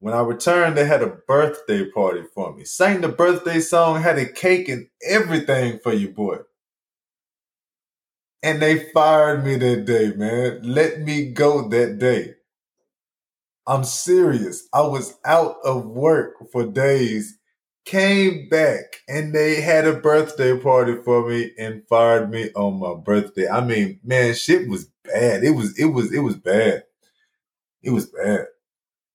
When 0.00 0.14
I 0.14 0.20
returned, 0.20 0.76
they 0.76 0.86
had 0.86 1.02
a 1.02 1.18
birthday 1.28 1.90
party 1.90 2.22
for 2.34 2.54
me. 2.54 2.64
Sang 2.64 3.00
the 3.00 3.08
birthday 3.08 3.60
song, 3.60 4.02
had 4.02 4.18
a 4.18 4.30
cake 4.30 4.68
and 4.68 4.88
everything 5.06 5.80
for 5.82 5.92
you, 5.92 6.10
boy. 6.10 6.38
And 8.42 8.62
they 8.62 8.90
fired 8.92 9.44
me 9.44 9.56
that 9.56 9.86
day, 9.86 10.12
man. 10.16 10.62
Let 10.62 11.00
me 11.00 11.32
go 11.32 11.68
that 11.68 11.98
day. 11.98 12.34
I'm 13.66 13.84
serious. 13.84 14.68
I 14.74 14.82
was 14.82 15.18
out 15.26 15.56
of 15.64 15.86
work 15.86 16.36
for 16.52 16.66
days, 16.66 17.38
came 17.90 18.48
back, 18.48 18.98
and 19.08 19.34
they 19.34 19.60
had 19.60 19.84
a 19.84 19.94
birthday 19.94 20.56
party 20.56 20.94
for 21.04 21.28
me 21.28 21.50
and 21.58 21.82
fired 21.88 22.30
me 22.30 22.50
on 22.54 22.78
my 22.78 22.94
birthday. 22.94 23.48
I 23.48 23.60
mean, 23.64 23.98
man, 24.04 24.32
shit 24.34 24.68
was 24.68 24.84
bad. 25.02 25.42
It 25.42 25.50
was, 25.50 25.76
it 25.76 25.86
was, 25.86 26.12
it 26.12 26.20
was 26.20 26.36
bad. 26.36 26.84
It 27.82 27.90
was 27.90 28.06
bad. 28.06 28.46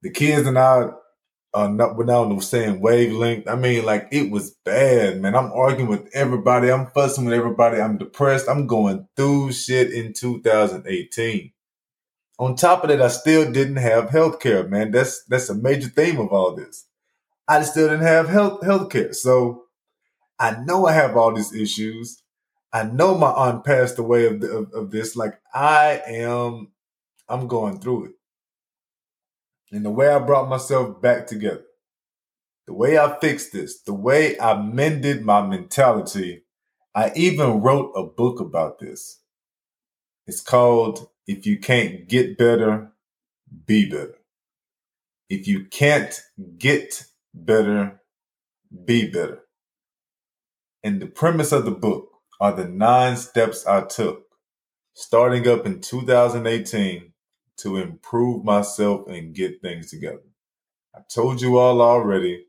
The 0.01 0.10
kids 0.10 0.46
and 0.46 0.60
I 0.60 0.89
uh, 1.53 1.70
not, 1.70 1.96
we're 1.96 2.03
not 2.03 2.25
on 2.25 2.36
the 2.36 2.41
same 2.41 2.82
wavelength. 2.82 3.48
I 3.48 3.55
mean, 3.55 3.86
like 3.86 4.10
it 4.12 4.29
was 4.29 4.51
bad, 4.66 5.22
man. 5.22 5.35
I'm 5.35 5.53
arguing 5.53 5.90
with 5.90 6.09
everybody. 6.14 6.70
I'm 6.70 6.88
fussing 6.88 7.24
with 7.24 7.33
everybody. 7.33 7.79
I'm 7.79 7.98
depressed. 7.98 8.50
I'm 8.50 8.68
going 8.68 9.07
through 9.16 9.53
shit 9.53 9.94
in 9.94 10.11
2018. 10.11 11.51
On 12.40 12.57
top 12.57 12.83
of 12.83 12.90
that, 12.90 13.01
I 13.01 13.07
still 13.07 13.50
didn't 13.50 13.77
have 13.77 14.09
health 14.09 14.42
care, 14.42 14.68
man. 14.68 14.92
That's 14.92 15.24
that's 15.25 15.48
a 15.48 15.55
major 15.55 15.88
theme 15.88 16.20
of 16.20 16.33
all 16.33 16.53
this. 16.53 16.85
I 17.48 17.64
still 17.64 17.90
didn't 17.90 18.05
have 18.05 18.29
health 18.29 18.64
health 18.66 18.90
care. 18.92 19.14
So 19.14 19.66
I 20.40 20.58
know 20.66 20.88
I 20.88 20.94
have 20.94 21.18
all 21.18 21.34
these 21.34 21.53
issues. 21.53 22.22
I 22.74 22.84
know 22.84 23.18
my 23.18 23.31
aunt 23.31 23.64
passed 23.66 24.00
away 24.00 24.27
of, 24.27 24.42
the, 24.42 24.50
of, 24.50 24.74
of 24.74 24.92
this. 24.92 25.16
Like 25.16 25.40
I 25.53 26.01
am, 26.08 26.74
I'm 27.29 27.48
going 27.48 27.79
through 27.79 28.05
it 28.05 28.12
and 29.72 29.86
the 29.86 29.92
way 29.92 30.10
I 30.10 30.20
brought 30.20 30.50
myself 30.50 31.01
back 31.01 31.27
together, 31.27 31.66
the 32.68 32.74
way 32.74 32.98
I 32.98 33.20
fixed 33.20 33.51
this, 33.53 33.81
the 33.81 33.94
way 33.94 34.40
I 34.40 34.62
mended 34.62 35.24
my 35.25 35.46
mentality, 35.46 36.44
I 36.96 37.12
even 37.16 37.62
wrote 37.62 37.92
a 37.96 38.03
book 38.03 38.40
about 38.40 38.79
this. 38.79 39.20
It's 40.27 40.42
called 40.42 41.10
If 41.27 41.46
You 41.46 41.60
Can't 41.60 42.08
Get 42.08 42.38
Better, 42.38 42.92
Be 43.66 43.90
Better. 43.90 44.16
If 45.29 45.48
you 45.48 45.66
can't 45.66 46.22
get 46.58 47.05
better, 47.36 48.02
be 48.86 49.10
better. 49.12 49.42
And 50.84 51.02
the 51.02 51.08
premise 51.08 51.52
of 51.52 51.66
the 51.66 51.72
book 51.72 52.10
are 52.40 52.54
the 52.54 52.66
nine 52.68 53.18
steps 53.18 53.68
I 53.68 53.82
took 53.82 54.24
starting 54.94 55.48
up 55.48 55.66
in 55.66 55.82
2018 55.82 57.14
to 57.58 57.78
improve 57.78 58.44
myself 58.46 59.08
and 59.08 59.36
get 59.36 59.62
things 59.62 59.90
together. 59.92 60.24
I 60.96 61.02
told 61.14 61.42
you 61.42 61.58
all 61.58 61.82
already 61.82 62.46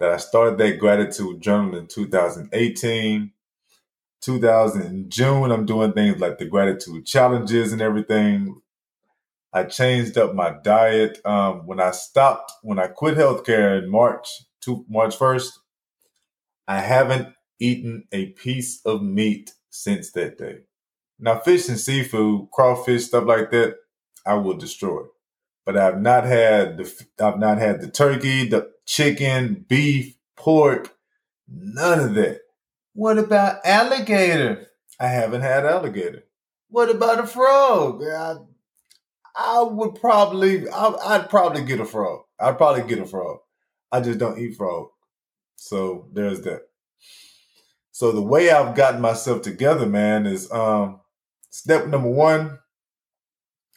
that 0.00 0.10
I 0.10 0.18
started 0.18 0.58
that 0.58 0.78
gratitude 0.78 1.40
journal 1.40 1.76
in 1.76 1.86
2018. 1.88 3.32
2000 4.20 4.82
in 4.82 5.10
June, 5.10 5.52
I'm 5.52 5.66
doing 5.66 5.92
things 5.92 6.20
like 6.20 6.38
the 6.38 6.46
gratitude 6.46 7.06
challenges 7.06 7.72
and 7.72 7.82
everything. 7.82 8.60
I 9.52 9.64
changed 9.64 10.18
up 10.18 10.34
my 10.34 10.54
diet. 10.62 11.20
Um, 11.24 11.66
when 11.66 11.80
I 11.80 11.92
stopped, 11.92 12.52
when 12.62 12.78
I 12.78 12.88
quit 12.88 13.16
healthcare 13.16 13.82
in 13.82 13.90
March, 13.90 14.28
to 14.62 14.84
March 14.88 15.16
1st, 15.16 15.50
I 16.66 16.80
haven't 16.80 17.28
eaten 17.58 18.04
a 18.12 18.26
piece 18.26 18.80
of 18.84 19.02
meat 19.02 19.52
since 19.70 20.12
that 20.12 20.38
day. 20.38 20.58
Now, 21.18 21.38
fish 21.38 21.68
and 21.68 21.78
seafood, 21.78 22.48
crawfish, 22.52 23.06
stuff 23.06 23.24
like 23.24 23.50
that, 23.50 23.76
I 24.26 24.34
will 24.34 24.56
destroy. 24.56 25.02
But 25.64 25.76
I've 25.76 26.00
not 26.00 26.24
had 26.24 26.78
the 26.78 27.06
I've 27.20 27.38
not 27.38 27.58
had 27.58 27.80
the 27.80 27.90
turkey, 27.90 28.48
the 28.48 28.70
chicken, 28.86 29.66
beef, 29.68 30.16
pork, 30.36 30.96
none 31.48 32.00
of 32.00 32.14
that. 32.14 32.40
What 32.94 33.18
about 33.18 33.60
alligator? 33.64 34.68
I 34.98 35.08
haven't 35.08 35.42
had 35.42 35.66
alligator. 35.66 36.24
What 36.70 36.90
about 36.90 37.20
a 37.20 37.26
frog? 37.26 38.02
I, 38.02 38.36
I 39.38 39.62
would 39.62 39.94
probably 39.94 40.68
I, 40.68 40.88
I'd 41.06 41.30
probably 41.30 41.62
get 41.62 41.78
a 41.78 41.84
frog. 41.84 42.22
I'd 42.40 42.58
probably 42.58 42.82
get 42.82 42.98
a 42.98 43.06
frog. 43.06 43.38
I 43.92 44.00
just 44.00 44.18
don't 44.18 44.38
eat 44.38 44.56
frog. 44.56 44.88
So 45.54 46.08
there's 46.12 46.40
that. 46.42 46.62
So 47.92 48.10
the 48.10 48.22
way 48.22 48.50
I've 48.50 48.74
gotten 48.74 49.00
myself 49.00 49.42
together, 49.42 49.86
man, 49.86 50.26
is 50.26 50.50
um 50.50 51.00
step 51.50 51.86
number 51.86 52.10
one, 52.10 52.58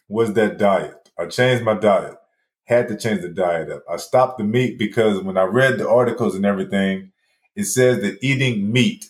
was 0.10 0.34
that 0.34 0.58
diet. 0.58 1.10
I 1.18 1.28
changed 1.28 1.64
my 1.64 1.76
diet. 1.76 2.16
Had 2.64 2.88
to 2.88 2.98
change 2.98 3.22
the 3.22 3.30
diet 3.30 3.70
up. 3.70 3.84
I 3.90 3.98
stopped 3.98 4.40
the 4.40 4.44
meat 4.44 4.80
because 4.80 5.22
when 5.22 5.38
I 5.38 5.44
read 5.44 5.78
the 5.78 5.88
articles 5.88 6.36
and 6.36 6.46
everything, 6.46 7.12
it 7.56 7.66
says 7.66 8.02
that 8.02 8.18
eating 8.24 8.72
meat 8.72 9.06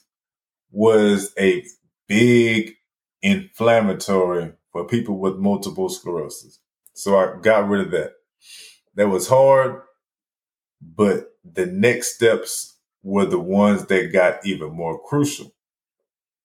was 0.71 1.33
a 1.39 1.63
big 2.07 2.73
inflammatory 3.21 4.53
for 4.71 4.85
people 4.85 5.19
with 5.19 5.37
multiple 5.37 5.89
sclerosis. 5.89 6.59
So 6.93 7.17
I 7.17 7.39
got 7.41 7.67
rid 7.67 7.85
of 7.85 7.91
that. 7.91 8.13
That 8.95 9.09
was 9.09 9.27
hard, 9.27 9.81
but 10.81 11.31
the 11.43 11.65
next 11.65 12.15
steps 12.15 12.77
were 13.03 13.25
the 13.25 13.39
ones 13.39 13.85
that 13.85 14.13
got 14.13 14.45
even 14.45 14.71
more 14.71 15.01
crucial 15.01 15.53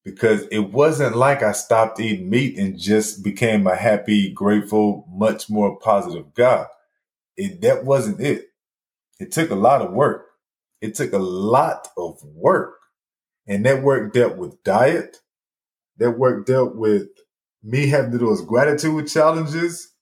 because 0.04 0.46
it 0.52 0.72
wasn't 0.72 1.16
like 1.16 1.42
I 1.42 1.50
stopped 1.50 1.98
eating 1.98 2.30
meat 2.30 2.56
and 2.56 2.78
just 2.78 3.24
became 3.24 3.66
a 3.66 3.74
happy, 3.74 4.32
grateful, 4.32 5.04
much 5.10 5.50
more 5.50 5.78
positive 5.80 6.32
guy. 6.34 6.66
It, 7.36 7.60
that 7.62 7.84
wasn't 7.84 8.20
it. 8.20 8.46
It 9.18 9.32
took 9.32 9.50
a 9.50 9.56
lot 9.56 9.82
of 9.82 9.92
work. 9.92 10.26
It 10.80 10.94
took 10.94 11.12
a 11.12 11.18
lot 11.18 11.88
of 11.96 12.22
work. 12.22 12.74
And 13.48 13.66
that 13.66 13.82
work 13.82 14.12
dealt 14.12 14.36
with 14.36 14.62
diet. 14.62 15.18
That 15.98 16.12
work 16.12 16.46
dealt 16.46 16.76
with 16.76 17.08
me 17.66 17.88
having 17.88 18.12
to 18.12 18.18
do 18.18 18.26
those 18.26 18.46
gratitude 18.46 19.08
challenges. 19.08 19.92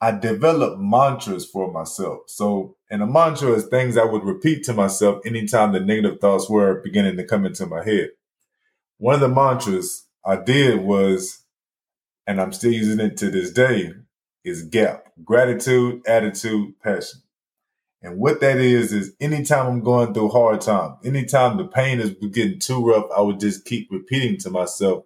I 0.00 0.12
developed 0.12 0.80
mantras 0.80 1.46
for 1.46 1.72
myself. 1.72 2.22
So, 2.28 2.76
and 2.90 3.02
a 3.02 3.08
mantra 3.08 3.52
is 3.52 3.66
things 3.66 3.96
I 3.96 4.04
would 4.04 4.24
repeat 4.24 4.64
to 4.66 4.74
myself 4.74 5.22
anytime 5.26 5.72
the 5.72 5.80
negative 5.80 6.20
thoughts 6.20 6.50
were 6.50 6.82
beginning 6.82 7.16
to 7.18 7.24
come 7.24 7.46
into 7.46 7.66
my 7.66 7.84
head 7.84 8.10
one 8.98 9.16
of 9.16 9.20
the 9.20 9.28
mantras 9.28 10.06
I 10.24 10.36
did 10.36 10.80
was, 10.80 11.44
and 12.26 12.40
I'm 12.40 12.52
still 12.52 12.72
using 12.72 13.00
it 13.00 13.16
to 13.18 13.30
this 13.32 13.52
day, 13.52 13.94
is 14.44 14.62
GAP 14.64 15.06
gratitude, 15.24 16.02
attitude, 16.06 16.74
passion. 16.82 17.22
And 18.02 18.18
what 18.18 18.40
that 18.40 18.58
is, 18.58 18.92
is 18.92 19.14
anytime 19.20 19.66
I'm 19.66 19.80
going 19.82 20.14
through 20.14 20.30
hard 20.30 20.60
time, 20.60 20.98
anytime 21.04 21.56
the 21.56 21.66
pain 21.66 22.00
is 22.00 22.12
getting 22.32 22.60
too 22.60 22.86
rough, 22.86 23.06
I 23.16 23.22
would 23.22 23.40
just 23.40 23.64
keep 23.64 23.88
repeating 23.90 24.38
to 24.40 24.50
myself, 24.50 25.04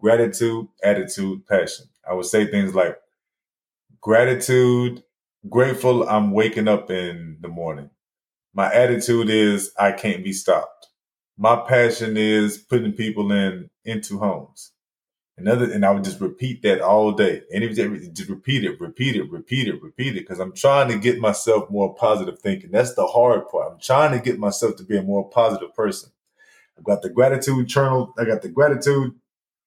gratitude, 0.00 0.68
attitude, 0.82 1.46
passion. 1.46 1.86
I 2.08 2.14
would 2.14 2.26
say 2.26 2.46
things 2.46 2.74
like 2.74 2.96
gratitude, 4.00 5.02
grateful 5.48 6.08
I'm 6.08 6.32
waking 6.32 6.68
up 6.68 6.90
in 6.90 7.38
the 7.40 7.48
morning. 7.48 7.90
My 8.54 8.72
attitude 8.72 9.30
is 9.30 9.72
I 9.78 9.92
can't 9.92 10.24
be 10.24 10.32
stopped. 10.32 10.88
My 11.38 11.56
passion 11.56 12.16
is 12.16 12.58
putting 12.58 12.92
people 12.92 13.32
in 13.32 13.70
into 13.84 14.18
homes. 14.18 14.72
Another, 15.38 15.72
and 15.72 15.86
I 15.86 15.90
would 15.90 16.04
just 16.04 16.20
repeat 16.20 16.60
that 16.62 16.82
all 16.82 17.12
day. 17.12 17.42
And 17.52 17.64
was 17.66 17.78
just 17.78 18.28
repeat 18.28 18.64
it, 18.64 18.78
repeat 18.78 19.16
it, 19.16 19.30
repeat 19.30 19.68
it, 19.68 19.82
repeat 19.82 20.16
it, 20.16 20.20
because 20.20 20.38
I'm 20.38 20.52
trying 20.54 20.88
to 20.88 20.98
get 20.98 21.18
myself 21.18 21.70
more 21.70 21.94
positive 21.94 22.38
thinking. 22.40 22.70
That's 22.70 22.94
the 22.94 23.06
hard 23.06 23.48
part. 23.48 23.72
I'm 23.72 23.80
trying 23.80 24.12
to 24.12 24.22
get 24.22 24.38
myself 24.38 24.76
to 24.76 24.84
be 24.84 24.98
a 24.98 25.02
more 25.02 25.30
positive 25.30 25.74
person. 25.74 26.10
I've 26.76 26.84
got 26.84 27.02
the 27.02 27.10
gratitude 27.10 27.68
journal. 27.68 28.14
I 28.18 28.24
got 28.24 28.42
the 28.42 28.50
gratitude 28.50 29.14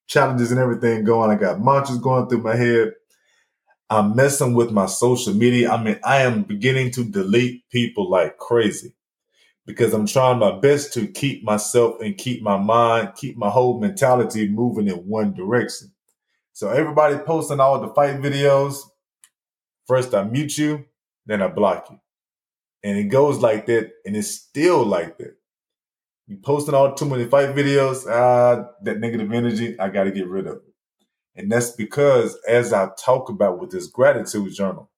challenges 0.08 0.52
and 0.52 0.60
everything 0.60 1.04
going. 1.04 1.32
I 1.32 1.36
got 1.36 1.62
mantras 1.62 1.98
going 1.98 2.28
through 2.28 2.42
my 2.42 2.56
head. 2.56 2.94
I'm 3.90 4.16
messing 4.16 4.54
with 4.54 4.72
my 4.72 4.86
social 4.88 5.34
media. 5.34 5.72
I 5.72 5.84
mean, 5.84 6.00
I 6.04 6.24
am 6.24 6.44
beginning 6.44 6.92
to 6.92 7.04
delete 7.04 7.70
people 7.70 8.10
like 8.10 8.38
crazy 8.38 8.94
because 9.66 9.94
I'm 9.94 10.08
trying 10.08 10.40
my 10.40 10.60
best 10.60 10.94
to 10.94 11.08
keep 11.08 11.44
myself 11.44 12.02
and 12.02 12.18
keep 12.18 12.42
my 12.42 12.58
mind, 12.58 13.14
keep 13.16 13.38
my 13.38 13.50
whole 13.50 13.80
mentality 13.80 14.48
moving 14.48 14.88
in 14.88 14.96
one 14.96 15.34
direction. 15.34 15.92
So 16.54 16.70
everybody 16.70 17.18
posting 17.18 17.60
all 17.60 17.80
the 17.80 17.94
fight 17.94 18.22
videos. 18.22 18.78
First 19.88 20.14
I 20.14 20.24
mute 20.24 20.58
you, 20.58 20.86
then 21.26 21.42
I 21.42 21.48
block 21.48 21.88
you. 21.90 22.00
And 22.84 22.98
it 22.98 23.06
goes 23.06 23.40
like 23.40 23.66
that, 23.68 23.92
and 24.06 24.16
it's 24.16 24.30
still 24.30 24.84
like 24.86 25.18
that. 25.18 25.38
You 26.28 26.38
posting 26.38 26.74
all 26.76 26.96
too 26.96 27.06
many 27.06 27.26
fight 27.26 27.56
videos, 27.56 28.08
ah, 28.10 28.70
that 28.84 29.00
negative 29.00 29.32
energy, 29.32 29.78
I 29.80 29.90
gotta 29.90 30.12
get 30.12 30.28
rid 30.28 30.48
of 30.48 30.58
it. 30.58 30.74
And 31.36 31.52
that's 31.52 31.72
because 31.72 32.38
as 32.48 32.74
I 32.74 32.90
talk 32.98 33.30
about 33.30 33.60
with 33.60 33.72
this 33.72 33.88
gratitude 33.88 34.54
journal, 34.54 34.90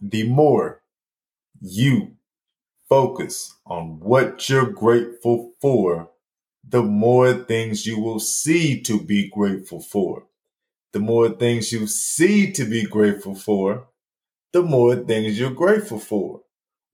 the 0.00 0.28
more 0.28 0.82
you 1.60 2.16
focus 2.88 3.54
on 3.66 4.00
what 4.00 4.48
you're 4.48 4.70
grateful 4.70 5.52
for, 5.60 6.10
the 6.68 6.82
more 6.82 7.32
things 7.32 7.86
you 7.86 8.00
will 8.00 8.20
see 8.20 8.80
to 8.82 9.00
be 9.00 9.28
grateful 9.30 9.80
for. 9.80 10.26
The 10.92 11.00
more 11.00 11.30
things 11.30 11.72
you 11.72 11.86
see 11.86 12.52
to 12.52 12.64
be 12.64 12.84
grateful 12.84 13.34
for, 13.34 13.88
the 14.52 14.62
more 14.62 14.96
things 14.96 15.38
you're 15.40 15.50
grateful 15.50 15.98
for, 15.98 16.42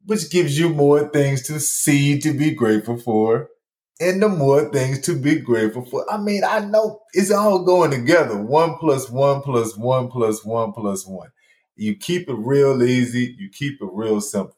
which 0.06 0.30
gives 0.30 0.58
you 0.58 0.68
more 0.70 1.08
things 1.08 1.42
to 1.48 1.60
see 1.60 2.18
to 2.20 2.32
be 2.32 2.50
grateful 2.52 2.98
for, 2.98 3.48
and 4.00 4.22
the 4.22 4.28
more 4.28 4.70
things 4.70 5.00
to 5.02 5.14
be 5.18 5.36
grateful 5.40 5.84
for. 5.84 6.10
I 6.10 6.18
mean, 6.18 6.44
I 6.44 6.60
know 6.60 7.00
it's 7.12 7.30
all 7.30 7.64
going 7.64 7.90
together. 7.90 8.36
One 8.36 8.76
plus 8.78 9.10
one 9.10 9.42
plus 9.42 9.76
one 9.76 10.08
plus 10.08 10.44
one 10.44 10.72
plus 10.72 11.06
one. 11.06 11.30
You 11.76 11.96
keep 11.96 12.28
it 12.28 12.34
real 12.34 12.82
easy, 12.82 13.36
you 13.38 13.50
keep 13.50 13.80
it 13.80 13.88
real 13.92 14.20
simple. 14.20 14.56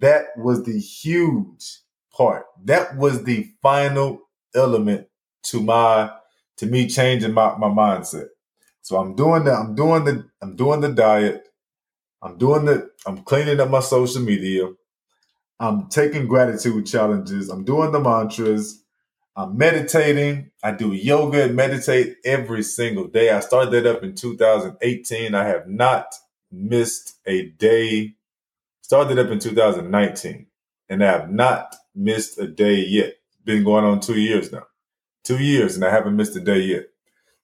That 0.00 0.26
was 0.36 0.64
the 0.64 0.78
huge 0.78 1.80
part. 2.12 2.46
That 2.64 2.96
was 2.96 3.24
the 3.24 3.50
final 3.62 4.22
element 4.54 5.08
to 5.44 5.60
my 5.60 6.10
to 6.56 6.66
me 6.66 6.88
changing 6.88 7.32
my, 7.32 7.56
my 7.56 7.68
mindset. 7.68 8.28
So 8.82 8.96
I'm 8.98 9.14
doing 9.14 9.44
the 9.44 9.52
I'm 9.52 9.74
doing 9.74 10.04
the 10.04 10.28
I'm 10.42 10.56
doing 10.56 10.80
the 10.80 10.90
diet. 10.90 11.47
I'm 12.22 12.38
doing 12.38 12.66
the 12.66 12.90
I'm 13.06 13.18
cleaning 13.24 13.60
up 13.60 13.70
my 13.70 13.80
social 13.80 14.22
media. 14.22 14.68
I'm 15.60 15.88
taking 15.88 16.28
gratitude 16.28 16.86
challenges. 16.86 17.50
I'm 17.50 17.64
doing 17.64 17.92
the 17.92 18.00
mantras. 18.00 18.82
I'm 19.36 19.58
meditating. 19.58 20.50
I 20.64 20.72
do 20.72 20.92
yoga 20.94 21.44
and 21.44 21.56
meditate 21.56 22.16
every 22.24 22.62
single 22.64 23.08
day. 23.08 23.30
I 23.30 23.40
started 23.40 23.72
that 23.72 23.86
up 23.86 24.02
in 24.04 24.14
2018. 24.14 25.34
I 25.34 25.44
have 25.46 25.68
not 25.68 26.14
missed 26.52 27.16
a 27.26 27.48
day 27.50 28.10
Started 28.82 29.18
up 29.18 29.30
in 29.30 29.38
2019 29.38 30.46
and 30.88 31.04
I 31.04 31.12
have 31.12 31.30
not 31.30 31.76
missed 31.94 32.38
a 32.38 32.46
day 32.48 32.76
yet. 32.86 33.14
Been 33.44 33.64
going 33.64 33.84
on 33.84 34.00
two 34.00 34.18
years 34.20 34.52
now. 34.52 34.64
Two 35.24 35.38
years 35.38 35.76
and 35.76 35.84
I 35.84 35.90
haven't 35.90 36.16
missed 36.16 36.36
a 36.36 36.40
day 36.40 36.60
yet. 36.60 36.86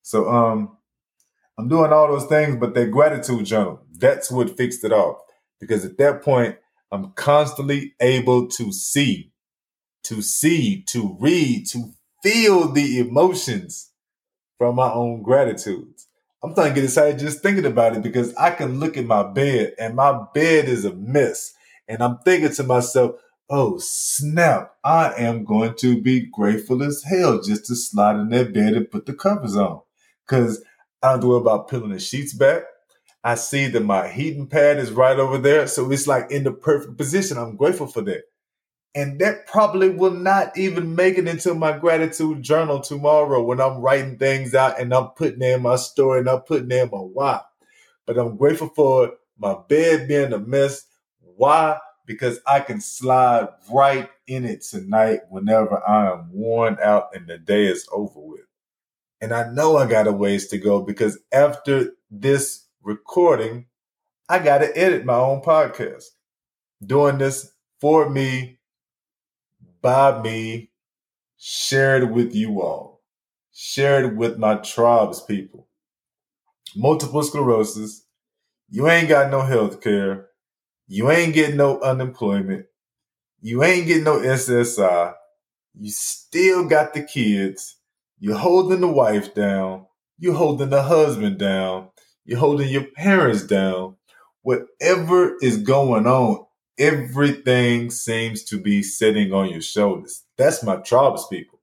So 0.02 0.30
um 0.30 0.76
I'm 1.58 1.68
doing 1.68 1.92
all 1.92 2.08
those 2.08 2.26
things, 2.26 2.56
but 2.56 2.74
that 2.74 2.90
gratitude 2.92 3.46
journal, 3.46 3.80
that's 3.98 4.30
what 4.30 4.56
fixed 4.56 4.84
it 4.84 4.92
all. 4.92 5.24
Because 5.60 5.84
at 5.84 5.98
that 5.98 6.22
point, 6.22 6.56
I'm 6.92 7.12
constantly 7.12 7.94
able 8.00 8.48
to 8.48 8.72
see, 8.72 9.32
to 10.04 10.22
see, 10.22 10.82
to 10.88 11.16
read, 11.20 11.66
to 11.68 11.92
feel 12.22 12.70
the 12.72 12.98
emotions 12.98 13.90
from 14.58 14.76
my 14.76 14.92
own 14.92 15.22
gratitudes. 15.22 16.08
I'm 16.42 16.52
starting 16.52 16.74
to 16.74 16.80
get 16.80 16.84
excited 16.86 17.18
just 17.18 17.42
thinking 17.42 17.64
about 17.64 17.96
it 17.96 18.02
because 18.02 18.34
I 18.36 18.50
can 18.50 18.78
look 18.78 18.96
at 18.96 19.06
my 19.06 19.22
bed 19.22 19.74
and 19.78 19.94
my 19.96 20.24
bed 20.34 20.68
is 20.68 20.84
a 20.84 20.94
mess. 20.94 21.54
And 21.88 22.02
I'm 22.02 22.18
thinking 22.18 22.52
to 22.54 22.62
myself, 22.62 23.16
oh 23.50 23.78
snap, 23.78 24.74
I 24.84 25.14
am 25.16 25.44
going 25.44 25.74
to 25.76 26.00
be 26.00 26.20
grateful 26.20 26.82
as 26.82 27.02
hell 27.02 27.40
just 27.42 27.66
to 27.66 27.76
slide 27.76 28.16
in 28.16 28.28
that 28.30 28.52
bed 28.52 28.74
and 28.74 28.90
put 28.90 29.06
the 29.06 29.14
covers 29.14 29.56
on. 29.56 29.80
Cause 30.26 30.62
I 31.02 31.12
don't 31.12 31.28
worry 31.28 31.40
about 31.40 31.68
peeling 31.68 31.90
the 31.90 31.98
sheets 31.98 32.34
back. 32.34 32.62
I 33.24 33.36
see 33.36 33.68
that 33.68 33.80
my 33.80 34.08
heating 34.08 34.46
pad 34.46 34.78
is 34.78 34.92
right 34.92 35.18
over 35.18 35.38
there. 35.38 35.66
So 35.66 35.90
it's 35.90 36.06
like 36.06 36.30
in 36.30 36.44
the 36.44 36.52
perfect 36.52 36.98
position. 36.98 37.38
I'm 37.38 37.56
grateful 37.56 37.86
for 37.86 38.02
that. 38.02 38.24
And 38.94 39.18
that 39.20 39.46
probably 39.46 39.88
will 39.88 40.12
not 40.12 40.56
even 40.58 40.94
make 40.94 41.18
it 41.18 41.26
into 41.26 41.54
my 41.54 41.76
gratitude 41.76 42.42
journal 42.42 42.80
tomorrow 42.80 43.42
when 43.42 43.60
I'm 43.60 43.78
writing 43.80 44.18
things 44.18 44.54
out 44.54 44.78
and 44.78 44.94
I'm 44.94 45.08
putting 45.08 45.42
in 45.42 45.62
my 45.62 45.76
story 45.76 46.20
and 46.20 46.28
I'm 46.28 46.42
putting 46.42 46.70
in 46.70 46.90
my 46.92 46.98
why. 46.98 47.40
But 48.06 48.18
I'm 48.18 48.36
grateful 48.36 48.68
for 48.68 49.14
my 49.38 49.56
bed 49.68 50.06
being 50.06 50.32
a 50.32 50.38
mess. 50.38 50.86
Why? 51.20 51.78
Because 52.06 52.38
I 52.46 52.60
can 52.60 52.80
slide 52.80 53.48
right 53.72 54.10
in 54.28 54.44
it 54.44 54.62
tonight 54.62 55.20
whenever 55.30 55.82
I 55.88 56.12
am 56.12 56.30
worn 56.30 56.78
out 56.82 57.08
and 57.14 57.26
the 57.26 57.38
day 57.38 57.66
is 57.66 57.88
over 57.90 58.20
with. 58.20 58.42
And 59.20 59.32
I 59.32 59.50
know 59.50 59.78
I 59.78 59.86
got 59.86 60.06
a 60.06 60.12
ways 60.12 60.48
to 60.48 60.58
go 60.58 60.82
because 60.82 61.18
after 61.32 61.92
this 62.10 62.63
recording, 62.84 63.66
I 64.28 64.38
got 64.38 64.58
to 64.58 64.76
edit 64.76 65.04
my 65.04 65.16
own 65.16 65.40
podcast. 65.40 66.04
Doing 66.84 67.18
this 67.18 67.50
for 67.80 68.10
me 68.10 68.58
by 69.80 70.20
me, 70.22 70.70
shared 71.38 72.10
with 72.10 72.34
you 72.34 72.60
all, 72.60 73.02
shared 73.52 74.16
with 74.16 74.38
my 74.38 74.56
tribes 74.56 75.20
people. 75.20 75.66
Multiple 76.76 77.22
sclerosis, 77.22 78.04
you 78.68 78.88
ain't 78.88 79.08
got 79.08 79.30
no 79.30 79.42
health 79.42 79.80
care, 79.80 80.28
you 80.86 81.10
ain't 81.10 81.34
getting 81.34 81.56
no 81.56 81.80
unemployment, 81.80 82.66
you 83.40 83.62
ain't 83.62 83.86
getting 83.86 84.04
no 84.04 84.18
SSI, 84.18 85.14
you 85.78 85.90
still 85.90 86.66
got 86.68 86.94
the 86.94 87.02
kids, 87.02 87.76
you're 88.18 88.38
holding 88.38 88.80
the 88.80 88.88
wife 88.88 89.34
down, 89.34 89.86
you're 90.18 90.34
holding 90.34 90.70
the 90.70 90.82
husband 90.82 91.38
down, 91.38 91.88
you're 92.24 92.38
holding 92.38 92.68
your 92.68 92.84
parents 92.84 93.44
down. 93.44 93.96
Whatever 94.42 95.36
is 95.40 95.58
going 95.58 96.06
on 96.06 96.44
everything 96.78 97.90
seems 97.90 98.42
to 98.44 98.60
be 98.60 98.82
sitting 98.82 99.32
on 99.32 99.48
your 99.48 99.62
shoulders. 99.62 100.24
That's 100.36 100.62
my 100.62 100.76
tribes 100.76 101.26
people. 101.28 101.60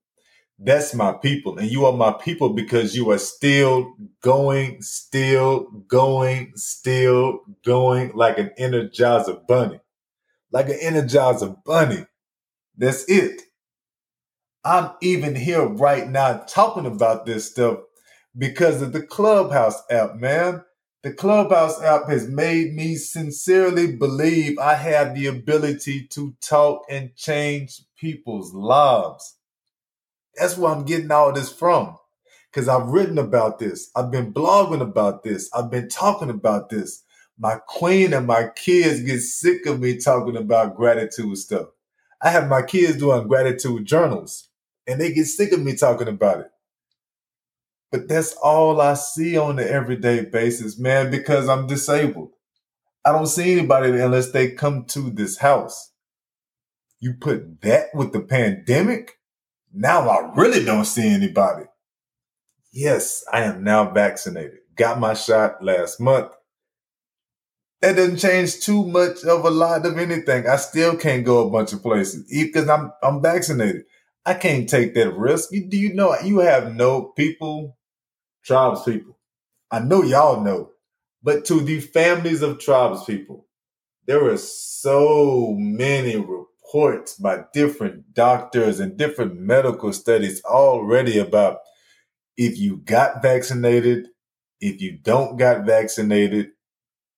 That's 0.58 0.94
my 0.94 1.14
people. 1.14 1.58
And 1.58 1.70
you 1.70 1.86
are 1.86 1.94
my 1.94 2.14
people 2.14 2.54
because 2.54 2.96
you 2.96 3.10
are 3.12 3.18
still 3.18 3.96
going, 4.22 4.82
still 4.82 5.66
going, 5.88 6.54
still 6.56 7.40
going 7.66 8.12
like 8.14 8.38
an 8.38 8.52
energizer 8.60 9.46
bunny. 9.48 9.80
Like 10.52 10.70
an 10.70 10.80
energizer 10.82 11.58
bunny. 11.66 12.06
That's 12.78 13.04
it. 13.10 13.42
I'm 14.64 14.92
even 15.02 15.34
here 15.34 15.66
right 15.66 16.08
now 16.08 16.44
talking 16.48 16.86
about 16.86 17.26
this 17.26 17.50
stuff 17.50 17.80
because 18.38 18.82
of 18.82 18.94
the 18.94 19.04
Clubhouse 19.04 19.82
app, 19.90 20.16
man. 20.16 20.64
The 21.04 21.14
Clubhouse 21.14 21.82
app 21.82 22.10
has 22.10 22.28
made 22.28 22.74
me 22.74 22.96
sincerely 22.96 23.96
believe 23.96 24.60
I 24.60 24.76
have 24.76 25.16
the 25.16 25.28
ability 25.28 26.08
to 26.12 26.36
talk 26.42 26.84
and 26.90 27.16
change 27.16 27.82
people's 28.00 28.54
lives. 28.54 29.38
That's 30.36 30.58
where 30.58 30.74
I'm 30.74 30.86
getting 30.86 31.12
all 31.12 31.34
this 31.34 31.52
from. 31.52 31.98
Because 32.52 32.68
I've 32.70 32.88
written 32.90 33.18
about 33.18 33.60
this. 33.60 33.92
I've 33.96 34.12
been 34.12 34.34
blogging 34.34 34.82
about 34.82 35.24
this. 35.24 35.50
I've 35.54 35.72
been 35.72 35.90
talking 35.90 36.30
about 36.30 36.70
this. 36.70 37.04
My 37.40 37.56
queen 37.68 38.14
and 38.14 38.28
my 38.28 38.50
kids 38.56 39.02
get 39.04 39.22
sick 39.22 39.66
of 39.68 39.80
me 39.80 39.98
talking 39.98 40.38
about 40.38 40.76
gratitude 40.76 41.38
stuff. 41.38 41.68
I 42.22 42.30
have 42.30 42.50
my 42.50 42.62
kids 42.62 42.98
doing 42.98 43.28
gratitude 43.28 43.86
journals 43.86 44.50
and 44.88 45.02
they 45.02 45.14
get 45.14 45.26
sick 45.26 45.52
of 45.54 45.62
me 45.62 45.76
talking 45.76 46.10
about 46.10 46.42
it. 46.42 46.52
But 47.92 48.08
that's 48.08 48.34
all 48.42 48.80
I 48.80 48.94
see 48.94 49.38
on 49.38 49.58
the 49.58 49.70
everyday 49.70 50.24
basis, 50.24 50.80
man, 50.80 51.12
because 51.12 51.50
I'm 51.50 51.68
disabled. 51.68 52.32
I 53.06 53.12
don't 53.12 53.28
see 53.28 53.52
anybody 53.52 53.90
unless 54.00 54.32
they 54.32 54.52
come 54.52 54.86
to 54.86 55.10
this 55.10 55.38
house. 55.40 55.92
You 57.00 57.16
put 57.20 57.62
that 57.62 57.88
with 57.94 58.14
the 58.14 58.22
pandemic. 58.22 59.18
Now 59.74 60.08
I 60.08 60.32
really 60.36 60.64
don't 60.64 60.86
see 60.86 61.08
anybody. 61.08 61.66
Yes, 62.72 63.24
I 63.32 63.44
am 63.44 63.64
now 63.64 63.92
vaccinated. 63.92 64.60
Got 64.76 65.00
my 65.00 65.14
shot 65.14 65.64
last 65.64 66.00
month. 66.00 66.32
That 67.82 67.96
doesn't 67.96 68.18
change 68.18 68.60
too 68.60 68.86
much 68.86 69.24
of 69.24 69.44
a 69.44 69.50
lot 69.50 69.86
of 69.86 69.98
anything. 69.98 70.48
I 70.48 70.56
still 70.58 70.96
can't 70.96 71.26
go 71.26 71.48
a 71.48 71.50
bunch 71.50 71.74
of 71.74 71.82
places 71.82 72.32
because 72.32 72.70
I'm 72.70 72.94
I'm 73.02 73.22
vaccinated. 73.22 73.84
I 74.26 74.36
can't 74.36 74.70
take 74.70 74.94
that 74.94 75.16
risk. 75.16 75.50
Do 75.50 75.78
you 75.78 75.94
know 75.96 76.16
you 76.24 76.40
have 76.40 76.76
no 76.76 77.12
people, 77.18 77.76
tribes 78.44 78.84
people. 78.84 79.18
I 79.72 79.80
know 79.80 80.04
y'all 80.04 80.42
know, 80.44 80.72
but 81.24 81.46
to 81.46 81.62
the 81.62 81.80
families 81.80 82.42
of 82.42 82.60
tribes 82.60 83.04
people, 83.06 83.48
there 84.08 84.30
are 84.30 84.38
so 84.38 85.56
many 85.58 86.16
reports 86.18 87.16
by 87.16 87.44
different 87.54 88.14
doctors 88.14 88.80
and 88.80 88.98
different 88.98 89.40
medical 89.40 89.94
studies 89.94 90.44
already 90.44 91.18
about 91.20 91.60
if 92.38 92.58
you 92.58 92.78
got 92.78 93.22
vaccinated, 93.22 94.08
if 94.60 94.82
you 94.82 94.98
don't 94.98 95.38
got 95.38 95.66
vaccinated, 95.66 96.50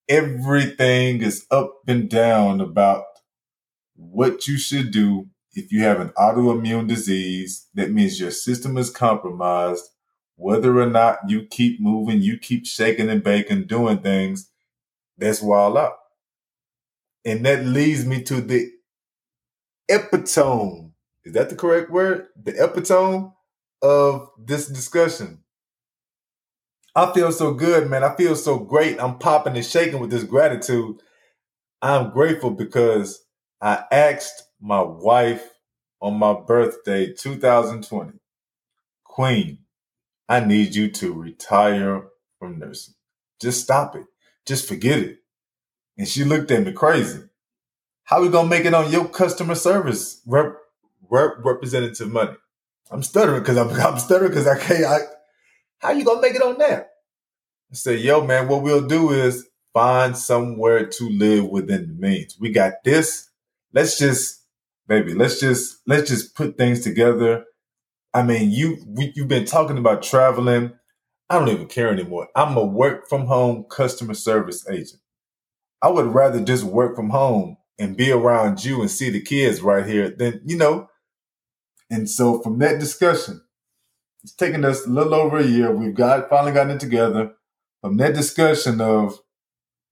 everything 0.10 1.22
is 1.22 1.46
up 1.50 1.82
and 1.88 2.10
down 2.10 2.62
about 2.62 3.06
what 3.96 4.48
you 4.48 4.58
should 4.58 4.92
do 4.92 5.28
if 5.54 5.72
you 5.72 5.84
have 5.84 6.00
an 6.00 6.10
autoimmune 6.10 6.88
disease. 6.88 7.68
That 7.74 7.92
means 7.92 8.20
your 8.20 8.32
system 8.32 8.78
is 8.78 8.90
compromised. 8.90 9.84
Whether 10.44 10.80
or 10.82 10.88
not 10.90 11.20
you 11.30 11.46
keep 11.46 11.82
moving, 11.82 12.22
you 12.22 12.40
keep 12.40 12.68
shaking 12.68 13.10
and 13.10 13.24
baking, 13.24 13.68
doing 13.68 14.00
things, 14.00 14.52
that's 15.18 15.42
wild 15.42 15.78
up. 15.78 16.00
And 17.26 17.46
that 17.46 17.66
leads 17.66 18.06
me 18.06 18.24
to 18.24 18.42
the 18.42 18.72
epitome. 19.90 20.92
Is 21.26 21.34
that 21.34 21.50
the 21.50 21.56
correct 21.56 21.92
word? 21.92 22.28
The 22.42 22.64
epitome 22.64 23.32
of 23.82 24.30
this 24.40 24.68
discussion. 24.68 25.40
I 26.96 27.14
feel 27.14 27.32
so 27.34 27.54
good, 27.56 27.90
man. 27.90 28.04
I 28.06 28.16
feel 28.16 28.36
so 28.38 28.60
great. 28.60 29.02
I'm 29.02 29.20
popping 29.20 29.58
and 29.58 29.66
shaking 29.66 30.00
with 30.02 30.12
this 30.12 30.26
gratitude. 30.26 31.02
I'm 31.82 32.12
grateful 32.12 32.52
because 32.52 33.26
I 33.62 33.86
asked 33.92 34.44
my 34.62 34.82
wife 34.82 35.44
on 36.02 36.16
my 36.16 36.34
birthday, 36.48 37.14
2020, 37.14 38.14
Queen, 39.06 39.60
I 40.28 40.40
need 40.40 40.76
you 40.76 40.90
to 40.92 41.14
retire 41.14 42.04
from 42.40 42.60
nursing. 42.60 42.96
Just 43.42 43.64
stop 43.64 43.96
it. 43.96 44.06
Just 44.46 44.68
forget 44.68 45.00
it. 45.00 45.20
And 45.98 46.08
she 46.08 46.24
looked 46.24 46.52
at 46.52 46.66
me 46.66 46.72
crazy. 46.72 47.22
How 48.06 48.22
we 48.22 48.30
gonna 48.30 48.50
make 48.50 48.66
it 48.66 48.74
on 48.74 48.92
your 48.92 49.08
customer 49.08 49.56
service 49.56 50.22
rep, 50.26 50.56
rep, 51.10 51.34
representative 51.44 52.12
money? 52.12 52.36
I'm 52.92 53.04
stuttering 53.04 53.42
because 53.42 53.58
I'm, 53.58 53.70
I'm 53.94 54.00
stuttering 54.00 54.32
because 54.32 54.48
I 54.48 54.60
can't. 54.60 54.86
I, 54.86 55.00
how 55.80 55.92
you 55.92 56.06
gonna 56.06 56.22
make 56.22 56.36
it 56.36 56.42
on 56.42 56.58
that? 56.60 56.92
I 57.72 57.76
said, 57.76 58.00
yo, 58.00 58.26
man, 58.26 58.48
what 58.48 58.62
we'll 58.62 58.88
do 58.88 59.12
is 59.12 59.48
find 59.74 60.16
somewhere 60.16 60.86
to 60.86 61.10
live 61.10 61.46
within 61.46 61.88
the 61.88 61.94
means. 61.94 62.38
We 62.40 62.52
got 62.52 62.84
this. 62.84 63.30
Let's 63.74 63.98
just, 63.98 64.44
baby, 64.88 65.14
let's 65.14 65.40
just 65.40 65.80
let's 65.88 66.10
just 66.10 66.36
put 66.36 66.58
things 66.58 66.82
together. 66.82 67.46
I 68.14 68.24
mean, 68.24 68.52
you 68.52 68.78
we, 68.88 69.12
you've 69.16 69.28
been 69.28 69.46
talking 69.46 69.78
about 69.78 70.04
traveling. 70.04 70.74
I 71.30 71.40
don't 71.40 71.50
even 71.50 71.68
care 71.68 71.90
anymore. 71.92 72.28
I'm 72.36 72.58
a 72.58 72.66
work 72.66 73.08
from 73.10 73.26
home 73.26 73.66
customer 73.70 74.14
service 74.14 74.68
agent. 74.70 75.02
I 75.82 75.90
would 75.90 76.08
rather 76.08 76.44
just 76.44 76.64
work 76.64 76.96
from 76.96 77.10
home 77.10 77.58
and 77.80 77.98
be 77.98 78.12
around 78.12 78.64
you 78.64 78.82
and 78.82 78.92
see 78.92 79.10
the 79.10 79.22
kids 79.22 79.62
right 79.62 79.86
here 79.86 80.10
than, 80.10 80.42
you 80.46 80.58
know. 80.58 80.90
And 81.90 82.10
so 82.10 82.42
from 82.42 82.60
that 82.60 82.80
discussion, 82.80 83.42
it's 84.24 84.34
taken 84.34 84.64
us 84.64 84.86
a 84.86 84.90
little 84.90 85.16
over 85.16 85.38
a 85.38 85.46
year. 85.46 85.72
We've 85.72 85.96
got 85.96 86.30
finally 86.30 86.54
gotten 86.54 86.76
it 86.78 86.80
together. 86.80 87.34
From 87.82 87.98
that 87.98 88.14
discussion 88.14 88.80
of 88.80 89.20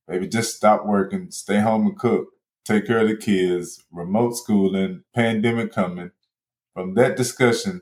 maybe 0.08 0.28
just 0.28 0.56
stop 0.56 0.86
working, 0.86 1.32
stay 1.32 1.60
home 1.60 1.88
and 1.88 1.98
cook, 1.98 2.28
take 2.66 2.88
care 2.88 3.00
of 3.00 3.10
the 3.10 3.18
kids, 3.18 3.84
remote 3.92 4.38
schooling, 4.38 5.04
pandemic 5.14 5.74
coming. 5.74 6.12
From 6.74 6.94
that 6.96 7.18
discussion, 7.18 7.82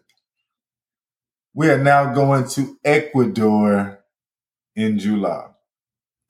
we 1.54 1.70
are 1.70 1.78
now 1.84 2.14
going 2.14 2.48
to 2.50 2.78
Ecuador 2.84 4.00
in 4.76 5.00
July. 5.00 5.48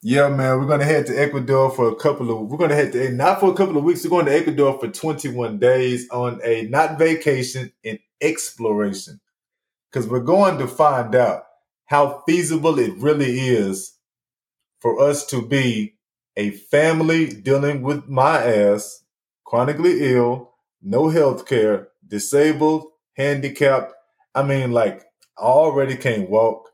Yeah, 0.01 0.29
man, 0.29 0.59
we're 0.59 0.67
gonna 0.67 0.85
head 0.85 1.07
to 1.07 1.15
Ecuador 1.15 1.69
for 1.71 1.89
a 1.89 1.95
couple 1.95 2.31
of. 2.31 2.49
We're 2.49 2.57
gonna 2.57 2.75
head 2.75 2.93
to 2.93 3.07
eh, 3.07 3.11
not 3.11 3.41
for 3.41 3.51
a 3.51 3.55
couple 3.55 3.77
of 3.77 3.83
weeks. 3.83 4.03
We're 4.03 4.11
going 4.11 4.27
to 4.27 4.35
Ecuador 4.35 4.79
for 4.79 4.87
21 4.87 5.59
days 5.59 6.07
on 6.09 6.39
a 6.43 6.63
not 6.63 6.97
vacation, 6.97 7.73
an 7.83 7.99
exploration, 8.21 9.19
because 9.91 10.07
we're 10.07 10.21
going 10.21 10.57
to 10.59 10.67
find 10.67 11.15
out 11.15 11.43
how 11.87 12.23
feasible 12.25 12.79
it 12.79 12.93
really 12.97 13.39
is 13.39 13.97
for 14.79 15.01
us 15.01 15.25
to 15.27 15.45
be 15.45 15.95
a 16.37 16.51
family 16.51 17.27
dealing 17.27 17.81
with 17.81 18.07
my 18.07 18.41
ass, 18.41 19.03
chronically 19.45 20.15
ill, 20.15 20.53
no 20.81 21.09
health 21.09 21.45
care, 21.45 21.89
disabled, 22.07 22.85
handicapped. 23.17 23.93
I 24.33 24.43
mean, 24.43 24.71
like, 24.71 25.03
I 25.39 25.45
already 25.45 25.95
can't 25.95 26.29
walk. 26.29 26.69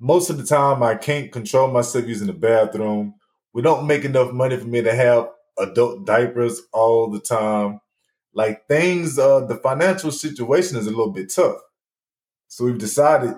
Most 0.00 0.30
of 0.30 0.38
the 0.38 0.44
time, 0.44 0.82
I 0.82 0.94
can't 0.94 1.32
control 1.32 1.68
myself 1.70 2.06
using 2.06 2.26
the 2.26 2.32
bathroom. 2.32 3.14
We 3.52 3.62
don't 3.62 3.86
make 3.86 4.04
enough 4.04 4.32
money 4.32 4.56
for 4.56 4.66
me 4.66 4.82
to 4.82 4.94
have 4.94 5.28
adult 5.58 6.06
diapers 6.06 6.60
all 6.72 7.10
the 7.10 7.20
time. 7.20 7.80
Like 8.34 8.66
things, 8.68 9.18
uh, 9.18 9.40
the 9.40 9.56
financial 9.56 10.10
situation 10.12 10.76
is 10.76 10.86
a 10.86 10.90
little 10.90 11.12
bit 11.12 11.32
tough. 11.34 11.56
So 12.48 12.64
we've 12.64 12.78
decided, 12.78 13.34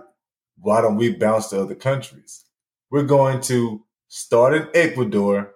why 0.59 0.81
don't 0.81 0.97
we 0.97 1.15
bounce 1.15 1.49
to 1.49 1.63
other 1.63 1.75
countries? 1.75 2.45
We're 2.91 3.05
going 3.05 3.41
to 3.43 3.85
start 4.09 4.55
in 4.55 4.69
Ecuador 4.75 5.53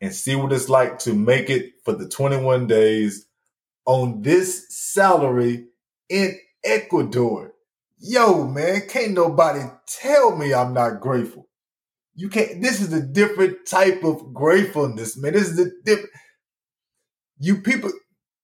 and 0.00 0.14
see 0.14 0.34
what 0.34 0.52
it's 0.52 0.68
like 0.68 0.98
to 1.00 1.14
make 1.14 1.50
it 1.50 1.72
for 1.84 1.92
the 1.92 2.08
21 2.08 2.66
days 2.66 3.26
on 3.84 4.22
this 4.22 4.66
salary 4.70 5.66
in 6.08 6.38
Ecuador 6.64 7.52
yo, 8.00 8.44
man, 8.44 8.82
can't 8.88 9.12
nobody 9.12 9.60
tell 9.86 10.36
me 10.36 10.52
I'm 10.54 10.74
not 10.74 11.00
grateful. 11.00 11.48
You 12.14 12.28
can't, 12.28 12.60
this 12.60 12.80
is 12.80 12.92
a 12.92 13.02
different 13.02 13.66
type 13.66 14.02
of 14.04 14.34
gratefulness, 14.34 15.16
man. 15.16 15.34
This 15.34 15.48
is 15.48 15.58
a 15.58 15.70
different, 15.84 16.10
you 17.38 17.62
people, 17.62 17.90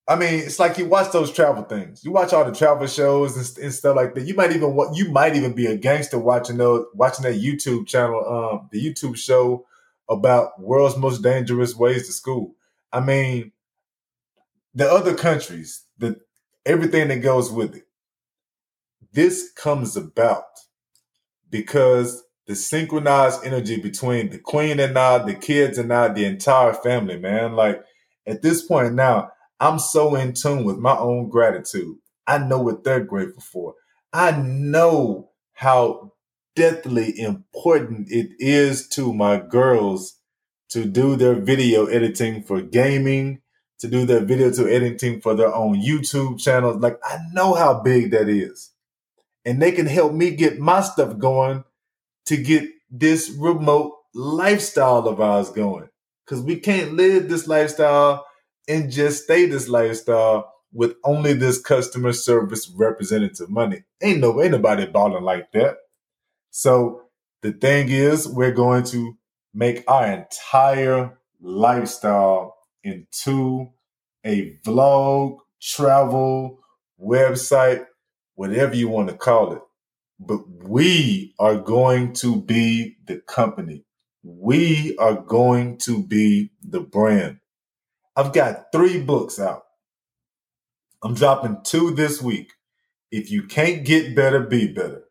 I 0.08 0.14
mean, 0.14 0.34
it's 0.34 0.60
like 0.60 0.78
you 0.78 0.86
watch 0.86 1.10
those 1.10 1.32
travel 1.32 1.64
things. 1.64 2.04
You 2.04 2.12
watch 2.12 2.32
all 2.32 2.44
the 2.44 2.54
travel 2.54 2.86
shows 2.86 3.36
and, 3.36 3.64
and 3.64 3.74
stuff 3.74 3.96
like 3.96 4.14
that. 4.14 4.26
You 4.26 4.34
might 4.34 4.52
even 4.52 4.74
what 4.76 4.96
you 4.96 5.10
might 5.10 5.34
even 5.34 5.52
be 5.52 5.66
a 5.66 5.76
gangster 5.76 6.18
watching 6.18 6.58
those 6.58 6.86
watching 6.94 7.24
that 7.24 7.34
YouTube 7.34 7.88
channel, 7.88 8.24
um, 8.24 8.68
the 8.70 8.80
YouTube 8.80 9.16
show 9.16 9.66
about 10.08 10.60
world's 10.60 10.96
most 10.96 11.22
dangerous 11.22 11.74
ways 11.74 12.06
to 12.06 12.12
school. 12.12 12.54
I 12.92 13.00
mean, 13.00 13.50
the 14.74 14.88
other 14.88 15.14
countries, 15.14 15.82
the 15.98 16.20
everything 16.64 17.08
that 17.08 17.16
goes 17.16 17.50
with 17.50 17.74
it. 17.74 17.85
This 19.16 19.50
comes 19.50 19.96
about 19.96 20.44
because 21.48 22.22
the 22.46 22.54
synchronized 22.54 23.46
energy 23.46 23.80
between 23.80 24.28
the 24.28 24.38
queen 24.38 24.78
and 24.78 24.98
I, 24.98 25.16
the 25.16 25.32
kids 25.32 25.78
and 25.78 25.90
I, 25.90 26.08
the 26.08 26.26
entire 26.26 26.74
family, 26.74 27.18
man. 27.18 27.54
Like 27.54 27.82
at 28.26 28.42
this 28.42 28.66
point 28.66 28.92
now, 28.92 29.30
I'm 29.58 29.78
so 29.78 30.16
in 30.16 30.34
tune 30.34 30.64
with 30.64 30.76
my 30.76 30.94
own 30.98 31.30
gratitude. 31.30 31.96
I 32.26 32.36
know 32.36 32.60
what 32.60 32.84
they're 32.84 33.04
grateful 33.04 33.40
for. 33.40 33.76
I 34.12 34.32
know 34.32 35.30
how 35.54 36.12
deathly 36.54 37.18
important 37.18 38.08
it 38.10 38.32
is 38.38 38.86
to 38.88 39.14
my 39.14 39.38
girls 39.38 40.20
to 40.68 40.84
do 40.84 41.16
their 41.16 41.36
video 41.36 41.86
editing 41.86 42.42
for 42.42 42.60
gaming, 42.60 43.40
to 43.78 43.88
do 43.88 44.04
their 44.04 44.20
video 44.20 44.52
to 44.52 44.68
editing 44.68 45.22
for 45.22 45.34
their 45.34 45.54
own 45.54 45.82
YouTube 45.82 46.38
channels. 46.38 46.82
Like 46.82 46.98
I 47.02 47.16
know 47.32 47.54
how 47.54 47.80
big 47.80 48.10
that 48.10 48.28
is 48.28 48.72
and 49.46 49.62
they 49.62 49.70
can 49.72 49.86
help 49.86 50.12
me 50.12 50.32
get 50.32 50.58
my 50.58 50.82
stuff 50.82 51.16
going 51.18 51.64
to 52.26 52.36
get 52.36 52.68
this 52.90 53.30
remote 53.30 53.94
lifestyle 54.12 55.06
of 55.06 55.20
ours 55.20 55.50
going. 55.50 55.88
Because 56.26 56.42
we 56.42 56.56
can't 56.58 56.94
live 56.94 57.28
this 57.28 57.46
lifestyle 57.46 58.26
and 58.68 58.90
just 58.90 59.22
stay 59.24 59.46
this 59.46 59.68
lifestyle 59.68 60.52
with 60.72 60.96
only 61.04 61.32
this 61.32 61.60
customer 61.62 62.12
service 62.12 62.68
representative 62.76 63.48
money. 63.48 63.84
Ain't 64.02 64.20
no 64.20 64.42
ain't 64.42 64.50
nobody 64.50 64.86
balling 64.86 65.22
like 65.22 65.52
that. 65.52 65.76
So 66.50 67.02
the 67.42 67.52
thing 67.52 67.88
is, 67.90 68.26
we're 68.26 68.50
going 68.50 68.82
to 68.86 69.16
make 69.54 69.84
our 69.86 70.06
entire 70.06 71.16
lifestyle 71.40 72.56
into 72.82 73.68
a 74.24 74.58
vlog, 74.66 75.38
travel, 75.62 76.58
website, 77.00 77.86
whatever 78.36 78.76
you 78.76 78.88
want 78.88 79.10
to 79.10 79.16
call 79.16 79.54
it. 79.54 79.62
But 80.20 80.42
we 80.48 81.34
are 81.40 81.56
going 81.56 82.14
to 82.14 82.42
be 82.42 82.98
the 83.06 83.18
company. 83.18 83.84
We 84.24 84.96
are 84.98 85.16
going 85.16 85.78
to 85.80 86.02
be 86.02 86.52
the 86.62 86.80
brand. 86.80 87.40
I've 88.16 88.32
got 88.34 88.72
three 88.72 89.02
books 89.02 89.40
out. 89.40 89.64
I'm 91.02 91.14
dropping 91.14 91.58
two 91.64 91.92
this 91.92 92.22
week. 92.22 92.52
If 93.12 93.30
you 93.30 93.44
can't 93.44 93.84
get 93.84 94.16
better, 94.16 94.40
be 94.40 94.68
better. 94.72 95.04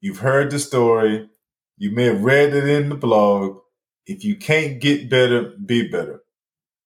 You've 0.00 0.20
heard 0.20 0.50
the 0.50 0.58
story. 0.60 1.30
You 1.78 1.92
may 1.92 2.06
have 2.06 2.22
read 2.22 2.54
it 2.54 2.68
in 2.68 2.90
the 2.90 2.96
blog. 2.96 3.58
If 4.06 4.24
you 4.24 4.36
can't 4.36 4.80
get 4.80 5.10
better, 5.10 5.52
be 5.64 5.88
better 5.88 6.20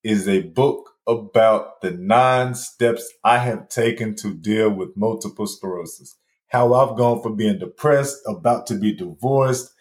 is 0.03 0.29
a 0.29 0.41
book 0.43 0.92
about 1.07 1.81
the 1.81 1.91
nine 1.93 2.55
steps 2.55 3.13
I 3.25 3.39
have 3.39 3.69
taken 3.69 4.15
to 4.17 4.35
deal 4.35 4.71
with 4.71 4.97
multiple 4.97 5.47
sclerosis. 5.47 6.17
How 6.49 6.75
I've 6.75 6.97
gone 6.97 7.23
from 7.23 7.37
being 7.37 7.59
depressed, 7.59 8.19
about 8.27 8.67
to 8.69 8.75
be 8.75 8.95
divorced, 8.95 9.73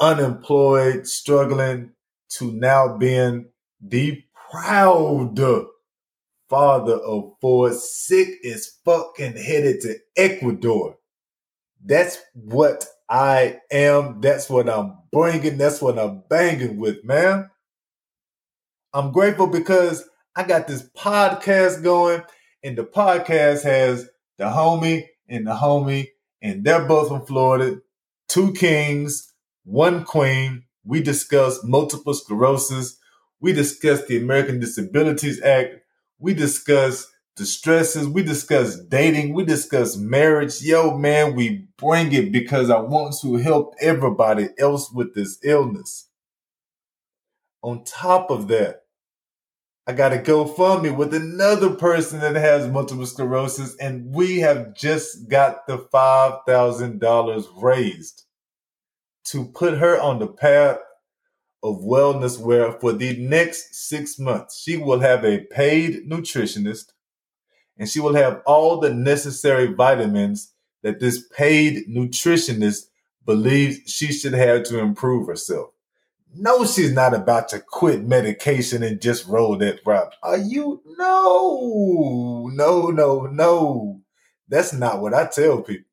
unemployed, 0.00 1.06
struggling, 1.06 1.92
to 2.30 2.52
now 2.52 2.96
being 2.96 3.50
the 3.80 4.22
proud 4.52 5.36
father 6.48 6.94
of 6.94 7.32
four, 7.40 7.72
sick 7.72 8.28
as 8.44 8.72
fucking 8.84 9.36
headed 9.36 9.80
to 9.82 9.96
Ecuador. 10.16 10.96
That's 11.84 12.18
what 12.34 12.86
I 13.08 13.60
am. 13.70 14.20
That's 14.20 14.50
what 14.50 14.68
I'm 14.68 14.98
bringing. 15.12 15.58
That's 15.58 15.80
what 15.80 15.98
I'm 15.98 16.22
banging 16.28 16.78
with, 16.78 17.04
man. 17.04 17.50
I'm 18.92 19.12
grateful 19.12 19.46
because 19.46 20.08
I 20.36 20.44
got 20.44 20.66
this 20.66 20.88
podcast 20.96 21.82
going, 21.82 22.22
and 22.62 22.76
the 22.76 22.84
podcast 22.84 23.62
has 23.64 24.08
the 24.36 24.44
homie 24.44 25.06
and 25.28 25.46
the 25.46 25.52
homie, 25.52 26.08
and 26.40 26.64
they're 26.64 26.86
both 26.86 27.08
from 27.08 27.26
Florida. 27.26 27.80
Two 28.28 28.52
kings, 28.52 29.32
one 29.64 30.04
queen. 30.04 30.64
We 30.84 31.02
discuss 31.02 31.62
multiple 31.64 32.14
sclerosis. 32.14 32.98
We 33.40 33.52
discuss 33.52 34.06
the 34.06 34.16
American 34.16 34.60
Disabilities 34.60 35.42
Act. 35.42 35.76
We 36.18 36.34
discuss 36.34 37.06
the 37.36 37.46
stresses. 37.46 38.08
We 38.08 38.22
discuss 38.22 38.78
dating. 38.80 39.34
We 39.34 39.44
discuss 39.44 39.96
marriage. 39.96 40.60
Yo, 40.60 40.96
man, 40.96 41.34
we 41.36 41.68
bring 41.76 42.12
it 42.12 42.32
because 42.32 42.70
I 42.70 42.80
want 42.80 43.14
to 43.22 43.36
help 43.36 43.74
everybody 43.80 44.48
else 44.58 44.90
with 44.90 45.14
this 45.14 45.38
illness. 45.44 46.08
On 47.62 47.84
top 47.84 48.30
of 48.30 48.48
that, 48.48 48.82
I 49.88 49.92
got 49.92 50.12
a 50.12 50.18
GoFundMe 50.18 50.94
with 50.94 51.14
another 51.14 51.70
person 51.70 52.20
that 52.20 52.36
has 52.36 52.68
multiple 52.68 53.06
sclerosis, 53.06 53.74
and 53.76 54.14
we 54.14 54.40
have 54.40 54.74
just 54.74 55.30
got 55.30 55.66
the 55.66 55.78
$5,000 55.78 57.62
raised 57.62 58.24
to 59.24 59.46
put 59.46 59.78
her 59.78 59.98
on 59.98 60.18
the 60.18 60.26
path 60.26 60.78
of 61.62 61.76
wellness 61.76 62.38
where 62.38 62.72
for 62.72 62.92
the 62.92 63.16
next 63.16 63.76
six 63.88 64.18
months, 64.18 64.60
she 64.60 64.76
will 64.76 65.00
have 65.00 65.24
a 65.24 65.46
paid 65.46 66.06
nutritionist 66.06 66.92
and 67.78 67.88
she 67.88 67.98
will 67.98 68.14
have 68.14 68.42
all 68.44 68.80
the 68.80 68.92
necessary 68.92 69.72
vitamins 69.72 70.52
that 70.82 71.00
this 71.00 71.26
paid 71.34 71.88
nutritionist 71.88 72.88
believes 73.24 73.90
she 73.90 74.12
should 74.12 74.34
have 74.34 74.64
to 74.64 74.80
improve 74.80 75.26
herself. 75.26 75.70
No, 76.34 76.64
she's 76.64 76.92
not 76.92 77.14
about 77.14 77.48
to 77.50 77.60
quit 77.60 78.04
medication 78.04 78.82
and 78.82 79.00
just 79.00 79.26
roll 79.26 79.56
that 79.58 79.80
route. 79.86 80.14
Are 80.22 80.38
you? 80.38 80.82
No, 80.98 82.50
no, 82.52 82.88
no, 82.88 83.22
no. 83.26 84.02
That's 84.48 84.72
not 84.72 85.00
what 85.00 85.14
I 85.14 85.26
tell 85.26 85.62
people. 85.62 85.84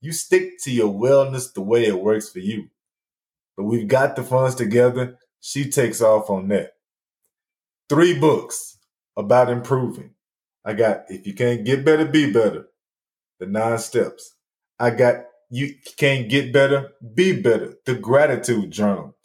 You 0.00 0.12
stick 0.12 0.60
to 0.62 0.70
your 0.70 0.92
wellness 0.92 1.52
the 1.52 1.62
way 1.62 1.86
it 1.86 2.00
works 2.00 2.30
for 2.30 2.38
you. 2.38 2.68
But 3.56 3.64
we've 3.64 3.88
got 3.88 4.16
the 4.16 4.22
funds 4.22 4.54
together. 4.54 5.18
She 5.40 5.70
takes 5.70 6.00
off 6.00 6.30
on 6.30 6.48
that. 6.48 6.74
Three 7.88 8.18
books 8.18 8.78
about 9.16 9.50
improving. 9.50 10.12
I 10.64 10.74
got 10.74 11.04
If 11.08 11.26
You 11.26 11.34
Can't 11.34 11.64
Get 11.64 11.84
Better, 11.84 12.06
Be 12.06 12.32
Better. 12.32 12.68
The 13.40 13.46
nine 13.46 13.78
steps. 13.78 14.34
I 14.78 14.90
got 14.90 15.24
You 15.50 15.74
Can't 15.96 16.28
Get 16.28 16.52
Better, 16.52 16.92
Be 17.14 17.40
Better. 17.40 17.74
The 17.84 17.94
Gratitude 17.94 18.70
Journal. 18.70 19.16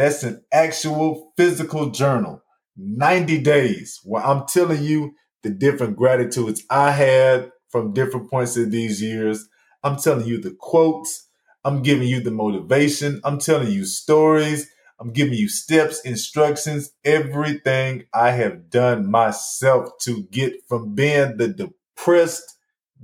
That's 0.00 0.22
an 0.22 0.42
actual 0.50 1.34
physical 1.36 1.90
journal. 1.90 2.42
90 2.74 3.42
days 3.42 4.00
where 4.02 4.24
I'm 4.24 4.46
telling 4.46 4.82
you 4.82 5.12
the 5.42 5.50
different 5.50 5.98
gratitudes 5.98 6.62
I 6.70 6.92
had 6.92 7.52
from 7.68 7.92
different 7.92 8.30
points 8.30 8.56
of 8.56 8.70
these 8.70 9.02
years. 9.02 9.46
I'm 9.84 9.96
telling 9.98 10.26
you 10.26 10.40
the 10.40 10.56
quotes. 10.58 11.28
I'm 11.66 11.82
giving 11.82 12.08
you 12.08 12.22
the 12.22 12.30
motivation. 12.30 13.20
I'm 13.24 13.38
telling 13.38 13.70
you 13.70 13.84
stories. 13.84 14.70
I'm 14.98 15.12
giving 15.12 15.34
you 15.34 15.50
steps, 15.50 16.00
instructions, 16.00 16.92
everything 17.04 18.04
I 18.14 18.30
have 18.30 18.70
done 18.70 19.10
myself 19.10 19.98
to 20.04 20.22
get 20.30 20.66
from 20.66 20.94
being 20.94 21.36
the 21.36 21.48
depressed, 21.48 22.56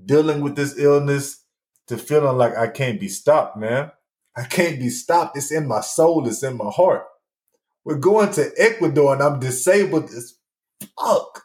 dealing 0.02 0.40
with 0.40 0.56
this 0.56 0.78
illness 0.78 1.44
to 1.88 1.98
feeling 1.98 2.38
like 2.38 2.56
I 2.56 2.68
can't 2.68 2.98
be 2.98 3.08
stopped, 3.08 3.58
man. 3.58 3.90
I 4.36 4.44
can't 4.44 4.78
be 4.78 4.90
stopped. 4.90 5.36
It's 5.36 5.50
in 5.50 5.66
my 5.66 5.80
soul. 5.80 6.26
It's 6.28 6.42
in 6.42 6.56
my 6.56 6.70
heart. 6.70 7.04
We're 7.84 7.98
going 7.98 8.32
to 8.32 8.50
Ecuador 8.58 9.14
and 9.14 9.22
I'm 9.22 9.40
disabled 9.40 10.10
as 10.10 10.34
fuck. 11.00 11.44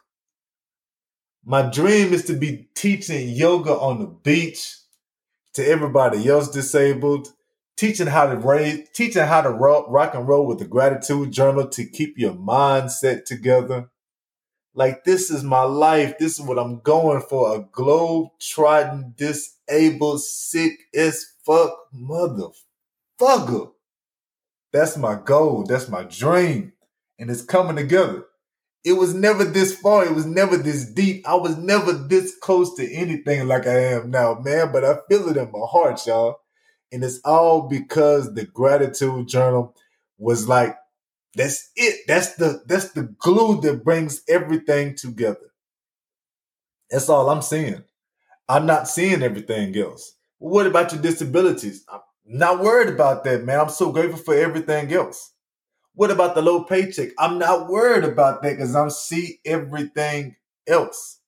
My 1.44 1.62
dream 1.70 2.12
is 2.12 2.24
to 2.26 2.34
be 2.34 2.68
teaching 2.74 3.28
yoga 3.30 3.72
on 3.72 4.00
the 4.00 4.06
beach 4.06 4.76
to 5.54 5.66
everybody 5.66 6.28
else 6.28 6.50
disabled, 6.50 7.28
teaching 7.76 8.08
how 8.08 8.26
to 8.26 8.36
raise, 8.36 8.88
teaching 8.94 9.22
how 9.24 9.42
to 9.42 9.50
rock, 9.50 9.86
rock 9.88 10.14
and 10.14 10.28
roll 10.28 10.46
with 10.46 10.58
the 10.58 10.64
gratitude 10.66 11.32
journal 11.32 11.68
to 11.68 11.84
keep 11.84 12.18
your 12.18 12.34
mindset 12.34 13.24
together. 13.24 13.88
Like 14.74 15.04
this 15.04 15.30
is 15.30 15.42
my 15.42 15.62
life. 15.62 16.18
This 16.18 16.38
is 16.38 16.44
what 16.44 16.58
I'm 16.58 16.80
going 16.80 17.22
for. 17.22 17.56
A 17.56 17.60
globe 17.72 18.28
trotting, 18.40 19.14
disabled, 19.16 20.22
sick 20.22 20.72
as 20.94 21.26
fuck 21.44 21.72
motherfucker 21.94 22.71
That's 24.72 24.96
my 24.96 25.16
goal. 25.16 25.64
That's 25.64 25.88
my 25.88 26.04
dream. 26.04 26.72
And 27.18 27.30
it's 27.30 27.42
coming 27.44 27.76
together. 27.76 28.24
It 28.84 28.94
was 28.94 29.14
never 29.14 29.44
this 29.44 29.76
far. 29.78 30.04
It 30.04 30.14
was 30.14 30.26
never 30.26 30.56
this 30.56 30.86
deep. 30.86 31.28
I 31.28 31.34
was 31.36 31.56
never 31.58 31.92
this 31.92 32.36
close 32.36 32.74
to 32.76 32.92
anything 32.92 33.48
like 33.48 33.66
I 33.66 33.78
am 33.94 34.10
now, 34.10 34.34
man. 34.42 34.72
But 34.72 34.84
I 34.84 34.98
feel 35.08 35.28
it 35.28 35.36
in 35.36 35.52
my 35.52 35.66
heart, 35.66 36.06
y'all. 36.06 36.38
And 36.92 37.04
it's 37.04 37.20
all 37.24 37.68
because 37.68 38.34
the 38.34 38.46
gratitude 38.46 39.28
journal 39.28 39.76
was 40.18 40.48
like, 40.48 40.76
that's 41.34 41.70
it. 41.76 42.00
That's 42.08 42.36
the 42.36 42.62
that's 42.66 42.92
the 42.92 43.04
glue 43.18 43.60
that 43.62 43.84
brings 43.84 44.22
everything 44.28 44.96
together. 44.96 45.52
That's 46.90 47.08
all 47.08 47.30
I'm 47.30 47.42
seeing. 47.42 47.84
I'm 48.48 48.66
not 48.66 48.88
seeing 48.88 49.22
everything 49.22 49.76
else. 49.78 50.14
What 50.38 50.66
about 50.66 50.92
your 50.92 51.02
disabilities? 51.02 51.84
Not 52.26 52.60
worried 52.60 52.92
about 52.94 53.24
that, 53.24 53.44
man. 53.44 53.60
I'm 53.60 53.68
so 53.70 53.92
grateful 53.92 54.18
for 54.18 54.34
everything 54.34 54.92
else. 54.92 55.32
What 55.94 56.10
about 56.10 56.34
the 56.34 56.42
low 56.42 56.64
paycheck? 56.64 57.10
I'm 57.18 57.38
not 57.38 57.68
worried 57.68 58.04
about 58.04 58.42
that 58.42 58.52
because 58.52 58.76
I'm 58.76 58.90
see 58.90 59.40
everything 59.44 60.36
else. 60.66 61.20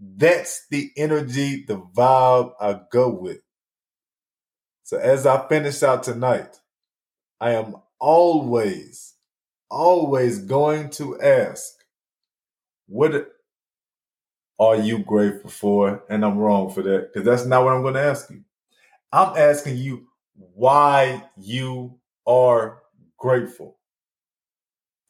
That's 0.00 0.66
the 0.70 0.90
energy, 0.96 1.64
the 1.66 1.78
vibe 1.80 2.52
I 2.60 2.80
go 2.92 3.10
with. 3.10 3.40
So 4.84 4.98
as 4.98 5.26
I 5.26 5.46
finish 5.48 5.82
out 5.82 6.02
tonight, 6.04 6.60
I 7.40 7.52
am 7.52 7.76
always, 8.00 9.14
always 9.70 10.40
going 10.40 10.90
to 10.92 11.20
ask, 11.20 11.72
what 12.88 13.28
are 14.58 14.76
you 14.76 15.00
grateful 15.00 15.50
for? 15.50 16.04
And 16.10 16.24
I'm 16.24 16.38
wrong 16.38 16.70
for 16.70 16.82
that 16.82 17.12
because 17.12 17.26
that's 17.26 17.46
not 17.46 17.64
what 17.64 17.74
I'm 17.74 17.82
going 17.82 17.94
to 17.94 18.02
ask 18.02 18.30
you. 18.30 18.44
I'm 19.12 19.36
asking 19.36 19.78
you, 19.78 20.08
why 20.36 21.24
you 21.36 21.98
are 22.26 22.82
grateful. 23.18 23.78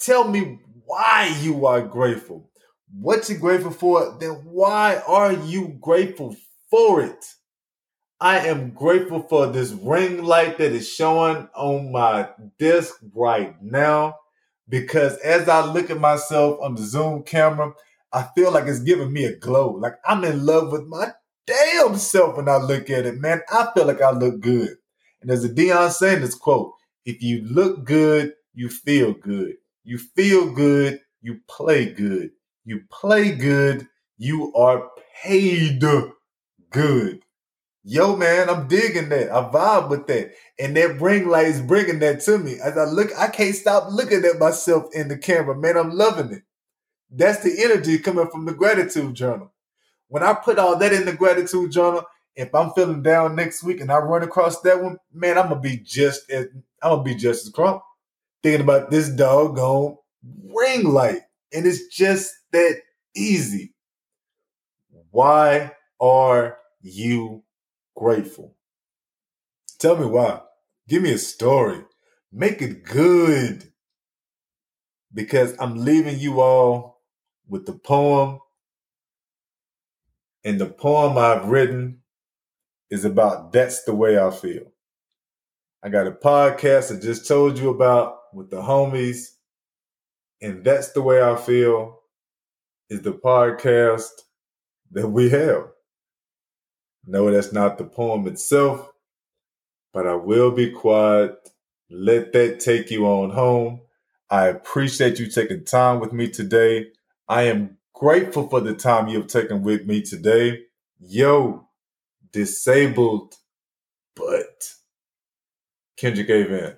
Tell 0.00 0.28
me 0.28 0.60
why 0.84 1.36
you 1.40 1.66
are 1.66 1.82
grateful. 1.82 2.50
What 2.92 3.28
you're 3.28 3.38
grateful 3.38 3.72
for, 3.72 4.16
then 4.20 4.32
why 4.44 5.02
are 5.06 5.32
you 5.32 5.76
grateful 5.80 6.36
for 6.70 7.02
it? 7.02 7.24
I 8.20 8.46
am 8.48 8.70
grateful 8.70 9.22
for 9.28 9.46
this 9.46 9.72
ring 9.72 10.24
light 10.24 10.58
that 10.58 10.72
is 10.72 10.88
showing 10.88 11.48
on 11.54 11.92
my 11.92 12.30
desk 12.58 12.94
right 13.14 13.54
now 13.62 14.16
because 14.68 15.18
as 15.18 15.48
I 15.48 15.64
look 15.66 15.90
at 15.90 16.00
myself 16.00 16.58
on 16.62 16.76
the 16.76 16.82
Zoom 16.82 17.24
camera, 17.24 17.72
I 18.12 18.26
feel 18.34 18.52
like 18.52 18.66
it's 18.66 18.80
giving 18.80 19.12
me 19.12 19.26
a 19.26 19.36
glow. 19.36 19.72
Like 19.72 19.96
I'm 20.06 20.24
in 20.24 20.46
love 20.46 20.72
with 20.72 20.86
my 20.86 21.12
damn 21.46 21.96
self 21.98 22.36
when 22.38 22.48
I 22.48 22.56
look 22.56 22.88
at 22.88 23.04
it, 23.04 23.20
man. 23.20 23.42
I 23.50 23.68
feel 23.74 23.86
like 23.86 24.00
I 24.00 24.12
look 24.12 24.40
good. 24.40 24.76
And 25.20 25.30
there's 25.30 25.44
a 25.44 25.48
Deion 25.48 25.90
Sanders 25.90 26.34
quote 26.34 26.72
if 27.04 27.22
you 27.22 27.42
look 27.42 27.84
good, 27.84 28.34
you 28.54 28.68
feel 28.68 29.12
good. 29.12 29.54
You 29.84 29.98
feel 29.98 30.50
good, 30.50 31.00
you 31.22 31.40
play 31.48 31.86
good. 31.86 32.30
You 32.64 32.82
play 32.90 33.32
good, 33.32 33.86
you 34.18 34.52
are 34.54 34.90
paid 35.22 35.80
good. 36.70 37.20
Yo, 37.84 38.16
man, 38.16 38.50
I'm 38.50 38.66
digging 38.66 39.08
that. 39.10 39.30
I 39.30 39.48
vibe 39.48 39.88
with 39.88 40.08
that. 40.08 40.32
And 40.58 40.76
that 40.76 41.00
ring 41.00 41.28
light 41.28 41.46
is 41.46 41.60
bringing 41.60 42.00
that 42.00 42.20
to 42.22 42.36
me. 42.36 42.58
As 42.60 42.76
I 42.76 42.84
look, 42.84 43.10
I 43.16 43.28
can't 43.28 43.54
stop 43.54 43.92
looking 43.92 44.24
at 44.24 44.40
myself 44.40 44.86
in 44.92 45.06
the 45.06 45.16
camera. 45.16 45.56
Man, 45.56 45.76
I'm 45.76 45.90
loving 45.90 46.32
it. 46.32 46.42
That's 47.08 47.44
the 47.44 47.62
energy 47.62 47.98
coming 47.98 48.28
from 48.28 48.44
the 48.44 48.54
gratitude 48.54 49.14
journal. 49.14 49.52
When 50.08 50.24
I 50.24 50.34
put 50.34 50.58
all 50.58 50.76
that 50.76 50.92
in 50.92 51.04
the 51.04 51.12
gratitude 51.12 51.70
journal, 51.70 52.02
if 52.36 52.54
I'm 52.54 52.70
feeling 52.72 53.02
down 53.02 53.34
next 53.34 53.62
week 53.64 53.80
and 53.80 53.90
I 53.90 53.98
run 53.98 54.22
across 54.22 54.60
that 54.60 54.82
one, 54.82 54.98
man, 55.12 55.38
I'm 55.38 55.48
gonna 55.48 55.60
be 55.60 55.78
just 55.78 56.30
as 56.30 56.46
I'm 56.82 56.90
gonna 56.90 57.02
be 57.02 57.14
just 57.14 57.46
as 57.46 57.52
crump. 57.52 57.82
Thinking 58.42 58.60
about 58.60 58.90
this 58.90 59.08
doggone 59.08 59.96
ring 60.54 60.84
light. 60.84 61.22
And 61.52 61.66
it's 61.66 61.86
just 61.88 62.32
that 62.52 62.76
easy. 63.14 63.74
Why 65.10 65.72
are 66.00 66.58
you 66.82 67.42
grateful? 67.96 68.54
Tell 69.78 69.96
me 69.96 70.06
why. 70.06 70.40
Give 70.88 71.02
me 71.02 71.12
a 71.12 71.18
story. 71.18 71.82
Make 72.30 72.60
it 72.60 72.84
good. 72.84 73.72
Because 75.14 75.56
I'm 75.58 75.84
leaving 75.84 76.18
you 76.18 76.40
all 76.42 77.00
with 77.48 77.64
the 77.64 77.72
poem. 77.72 78.40
And 80.44 80.60
the 80.60 80.66
poem 80.66 81.16
I've 81.16 81.48
written 81.48 82.02
is 82.90 83.04
about 83.04 83.52
That's 83.52 83.84
the 83.84 83.94
Way 83.94 84.18
I 84.18 84.30
Feel. 84.30 84.72
I 85.82 85.88
got 85.88 86.06
a 86.06 86.12
podcast 86.12 86.96
I 86.96 87.00
just 87.00 87.26
told 87.28 87.58
you 87.58 87.70
about 87.70 88.18
with 88.32 88.50
the 88.50 88.60
homies. 88.60 89.28
And 90.40 90.64
That's 90.64 90.92
the 90.92 91.02
Way 91.02 91.22
I 91.22 91.36
Feel 91.36 92.00
is 92.90 93.02
the 93.02 93.12
podcast 93.12 94.10
that 94.92 95.08
we 95.08 95.30
have. 95.30 95.68
No, 97.06 97.30
that's 97.30 97.52
not 97.52 97.78
the 97.78 97.84
poem 97.84 98.26
itself, 98.26 98.90
but 99.92 100.06
I 100.06 100.14
will 100.14 100.50
be 100.50 100.70
quiet. 100.70 101.36
Let 101.88 102.32
that 102.32 102.60
take 102.60 102.90
you 102.90 103.06
on 103.06 103.30
home. 103.30 103.80
I 104.28 104.48
appreciate 104.48 105.20
you 105.20 105.28
taking 105.28 105.64
time 105.64 106.00
with 106.00 106.12
me 106.12 106.28
today. 106.28 106.86
I 107.28 107.42
am 107.44 107.78
grateful 107.94 108.48
for 108.48 108.60
the 108.60 108.74
time 108.74 109.08
you've 109.08 109.28
taken 109.28 109.62
with 109.62 109.86
me 109.86 110.02
today. 110.02 110.62
Yo, 110.98 111.65
disabled, 112.32 113.34
but 114.14 114.72
Kendrick 115.96 116.28
in. 116.28 116.74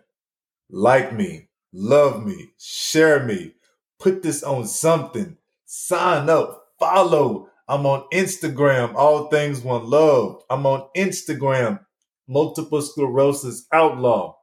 Like 0.71 1.13
me, 1.13 1.49
love 1.73 2.25
me, 2.25 2.51
share 2.59 3.25
me, 3.25 3.55
put 3.99 4.23
this 4.23 4.43
on 4.43 4.67
something, 4.67 5.37
sign 5.65 6.29
up, 6.29 6.69
follow. 6.79 7.49
I'm 7.71 7.85
on 7.85 8.05
Instagram, 8.13 8.95
All 8.95 9.29
Things 9.29 9.61
One 9.61 9.91
Love. 9.91 10.43
I'm 10.49 10.65
on 10.65 10.89
Instagram, 10.97 11.81
Multiple 12.27 12.81
Sclerosis 12.81 13.67
Outlaw. 13.73 14.37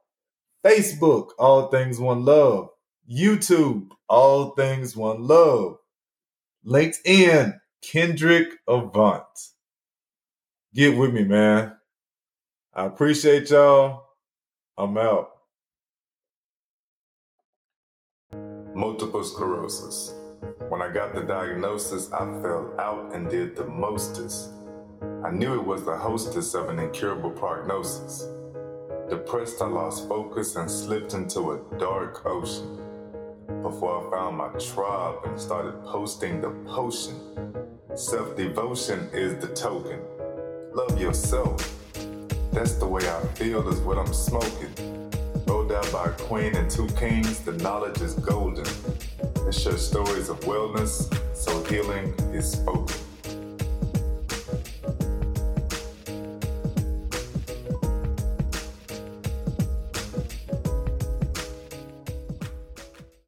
Facebook, 0.64 1.30
All 1.38 1.68
Things 1.68 1.98
One 1.98 2.24
Love. 2.24 2.68
YouTube, 3.10 3.88
All 4.08 4.50
Things 4.50 4.94
One 4.96 5.26
Love. 5.26 5.78
LinkedIn, 6.64 7.58
Kendrick 7.82 8.48
Avant. 8.68 9.24
Get 10.74 10.96
with 10.96 11.12
me, 11.12 11.24
man. 11.24 11.72
I 12.74 12.86
appreciate 12.86 13.50
y'all. 13.50 14.04
I'm 14.78 14.96
out. 14.98 15.30
Multiple 18.74 19.24
sclerosis. 19.24 20.14
When 20.68 20.82
I 20.82 20.92
got 20.92 21.14
the 21.14 21.22
diagnosis, 21.22 22.12
I 22.12 22.20
fell 22.42 22.74
out 22.78 23.14
and 23.14 23.30
did 23.30 23.56
the 23.56 23.64
mostest. 23.66 24.50
I 25.24 25.30
knew 25.30 25.54
it 25.54 25.64
was 25.66 25.84
the 25.84 25.96
hostess 25.96 26.54
of 26.54 26.68
an 26.68 26.78
incurable 26.78 27.30
prognosis. 27.30 28.28
Depressed, 29.08 29.62
I 29.62 29.66
lost 29.66 30.08
focus 30.08 30.56
and 30.56 30.70
slipped 30.70 31.14
into 31.14 31.52
a 31.52 31.78
dark 31.78 32.26
ocean. 32.26 32.78
Before 33.62 34.06
I 34.06 34.10
found 34.10 34.36
my 34.36 34.48
tribe 34.58 35.20
and 35.24 35.40
started 35.40 35.82
posting 35.84 36.40
the 36.40 36.50
potion. 36.66 37.16
Self 37.94 38.36
devotion 38.36 39.08
is 39.12 39.40
the 39.40 39.54
token. 39.54 40.00
Love 40.76 41.00
yourself. 41.00 41.74
That's 42.52 42.74
the 42.74 42.86
way 42.86 43.00
I 43.08 43.26
feel, 43.28 43.66
is 43.66 43.80
what 43.80 43.96
I'm 43.96 44.12
smoking. 44.12 44.68
Rolled 45.46 45.72
out 45.72 45.90
by 45.90 46.04
a 46.04 46.10
queen 46.10 46.54
and 46.54 46.70
two 46.70 46.86
kings, 46.88 47.40
the 47.40 47.52
knowledge 47.52 48.02
is 48.02 48.12
golden. 48.12 48.66
It 49.48 49.54
shares 49.54 49.88
stories 49.88 50.28
of 50.28 50.38
wellness, 50.40 51.10
so 51.34 51.64
healing 51.64 52.12
is 52.34 52.52
spoken. 52.52 53.05